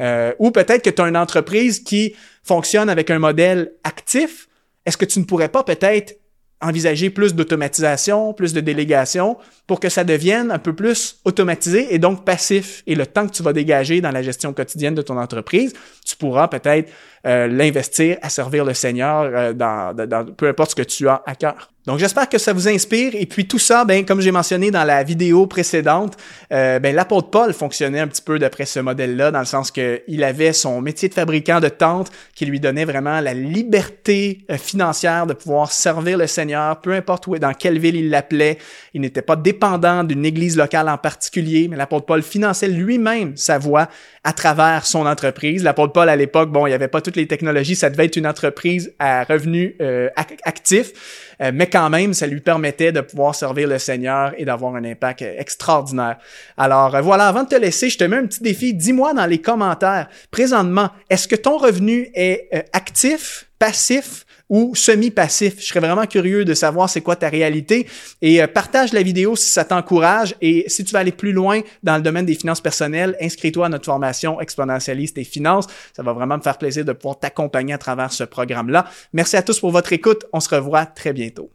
Euh, 0.00 0.32
ou 0.38 0.50
peut-être 0.52 0.82
que 0.82 0.88
tu 0.88 1.02
as 1.02 1.06
une 1.06 1.18
entreprise 1.18 1.80
qui 1.80 2.14
fonctionne 2.42 2.88
avec 2.88 3.10
un 3.10 3.18
modèle 3.18 3.72
actif. 3.84 4.48
Est-ce 4.86 4.96
que 4.96 5.04
tu 5.04 5.18
ne 5.18 5.24
pourrais 5.24 5.50
pas 5.50 5.62
peut-être 5.62 6.18
envisager 6.64 7.10
plus 7.10 7.34
d'automatisation, 7.34 8.32
plus 8.32 8.52
de 8.52 8.60
délégation 8.60 9.36
pour 9.66 9.80
que 9.80 9.88
ça 9.88 10.04
devienne 10.04 10.50
un 10.50 10.58
peu 10.58 10.74
plus 10.74 11.20
automatisé 11.24 11.94
et 11.94 11.98
donc 11.98 12.24
passif. 12.24 12.82
Et 12.86 12.94
le 12.94 13.06
temps 13.06 13.26
que 13.26 13.32
tu 13.32 13.42
vas 13.42 13.52
dégager 13.52 14.00
dans 14.00 14.10
la 14.10 14.22
gestion 14.22 14.52
quotidienne 14.52 14.94
de 14.94 15.02
ton 15.02 15.18
entreprise, 15.18 15.74
tu 16.04 16.16
pourras 16.16 16.48
peut-être 16.48 16.90
euh, 17.26 17.46
l'investir 17.46 18.18
à 18.22 18.28
servir 18.28 18.64
le 18.64 18.74
Seigneur 18.74 19.30
euh, 19.34 19.52
dans, 19.52 19.94
dans, 19.94 20.26
peu 20.26 20.48
importe 20.48 20.70
ce 20.70 20.76
que 20.76 20.82
tu 20.82 21.08
as 21.08 21.22
à 21.26 21.34
cœur. 21.34 21.70
Donc 21.86 21.98
j'espère 21.98 22.30
que 22.30 22.38
ça 22.38 22.54
vous 22.54 22.66
inspire 22.66 23.12
et 23.14 23.26
puis 23.26 23.46
tout 23.46 23.58
ça, 23.58 23.84
ben 23.84 24.06
comme 24.06 24.22
j'ai 24.22 24.30
mentionné 24.30 24.70
dans 24.70 24.84
la 24.84 25.02
vidéo 25.02 25.46
précédente, 25.46 26.16
euh, 26.50 26.78
ben 26.78 26.96
l'apôtre 26.96 27.28
Paul 27.28 27.52
fonctionnait 27.52 28.00
un 28.00 28.06
petit 28.06 28.22
peu 28.22 28.38
d'après 28.38 28.64
ce 28.64 28.80
modèle-là, 28.80 29.30
dans 29.30 29.40
le 29.40 29.44
sens 29.44 29.70
que 29.70 30.00
il 30.08 30.24
avait 30.24 30.54
son 30.54 30.80
métier 30.80 31.10
de 31.10 31.14
fabricant 31.14 31.60
de 31.60 31.68
tentes 31.68 32.10
qui 32.34 32.46
lui 32.46 32.58
donnait 32.58 32.86
vraiment 32.86 33.20
la 33.20 33.34
liberté 33.34 34.46
euh, 34.50 34.56
financière 34.56 35.26
de 35.26 35.34
pouvoir 35.34 35.72
servir 35.72 36.16
le 36.16 36.26
Seigneur, 36.26 36.80
peu 36.80 36.92
importe 36.92 37.26
où, 37.26 37.36
dans 37.36 37.52
quelle 37.52 37.78
ville 37.78 37.96
il 37.96 38.08
l'appelait. 38.08 38.56
Il 38.94 39.02
n'était 39.02 39.20
pas 39.20 39.36
dépendant 39.36 40.04
d'une 40.04 40.24
église 40.24 40.56
locale 40.56 40.88
en 40.88 40.96
particulier, 40.96 41.68
mais 41.68 41.76
l'apôtre 41.76 42.06
Paul 42.06 42.22
finançait 42.22 42.68
lui-même 42.68 43.36
sa 43.36 43.58
voix 43.58 43.88
à 44.22 44.32
travers 44.32 44.86
son 44.86 45.04
entreprise. 45.04 45.62
L'apôtre 45.62 45.92
Paul 45.92 46.08
à 46.08 46.16
l'époque, 46.16 46.50
bon, 46.50 46.66
il 46.66 46.70
n'y 46.70 46.74
avait 46.74 46.88
pas 46.88 47.02
les 47.16 47.26
technologies, 47.26 47.76
ça 47.76 47.90
devait 47.90 48.06
être 48.06 48.16
une 48.16 48.26
entreprise 48.26 48.92
à 48.98 49.24
revenus 49.24 49.74
euh, 49.80 50.08
actifs, 50.44 51.34
euh, 51.40 51.50
mais 51.54 51.68
quand 51.68 51.90
même, 51.90 52.14
ça 52.14 52.26
lui 52.26 52.40
permettait 52.40 52.92
de 52.92 53.00
pouvoir 53.00 53.34
servir 53.34 53.68
le 53.68 53.78
Seigneur 53.78 54.32
et 54.36 54.44
d'avoir 54.44 54.74
un 54.76 54.84
impact 54.84 55.22
extraordinaire. 55.22 56.16
Alors 56.56 56.94
euh, 56.94 57.00
voilà, 57.00 57.28
avant 57.28 57.44
de 57.44 57.48
te 57.48 57.56
laisser, 57.56 57.88
je 57.88 57.98
te 57.98 58.04
mets 58.04 58.16
un 58.16 58.26
petit 58.26 58.42
défi. 58.42 58.74
Dis-moi 58.74 59.14
dans 59.14 59.26
les 59.26 59.40
commentaires, 59.40 60.08
présentement, 60.30 60.90
est-ce 61.10 61.28
que 61.28 61.36
ton 61.36 61.58
revenu 61.58 62.10
est 62.14 62.48
actif, 62.72 63.46
passif, 63.58 64.26
ou 64.54 64.72
semi-passif. 64.76 65.56
Je 65.58 65.66
serais 65.66 65.80
vraiment 65.80 66.06
curieux 66.06 66.44
de 66.44 66.54
savoir 66.54 66.88
c'est 66.88 67.00
quoi 67.00 67.16
ta 67.16 67.28
réalité 67.28 67.88
et 68.22 68.40
euh, 68.40 68.46
partage 68.46 68.92
la 68.92 69.02
vidéo 69.02 69.34
si 69.34 69.48
ça 69.48 69.64
t'encourage 69.64 70.36
et 70.40 70.64
si 70.68 70.84
tu 70.84 70.92
veux 70.92 71.00
aller 71.00 71.10
plus 71.10 71.32
loin 71.32 71.60
dans 71.82 71.96
le 71.96 72.02
domaine 72.02 72.24
des 72.24 72.36
finances 72.36 72.60
personnelles, 72.60 73.16
inscris-toi 73.20 73.66
à 73.66 73.68
notre 73.68 73.86
formation 73.86 74.40
exponentialiste 74.40 75.18
et 75.18 75.24
finances. 75.24 75.66
Ça 75.92 76.04
va 76.04 76.12
vraiment 76.12 76.36
me 76.36 76.42
faire 76.42 76.56
plaisir 76.56 76.84
de 76.84 76.92
pouvoir 76.92 77.18
t'accompagner 77.18 77.74
à 77.74 77.78
travers 77.78 78.12
ce 78.12 78.22
programme-là. 78.22 78.86
Merci 79.12 79.36
à 79.36 79.42
tous 79.42 79.58
pour 79.58 79.72
votre 79.72 79.92
écoute. 79.92 80.24
On 80.32 80.38
se 80.38 80.54
revoit 80.54 80.86
très 80.86 81.12
bientôt. 81.12 81.50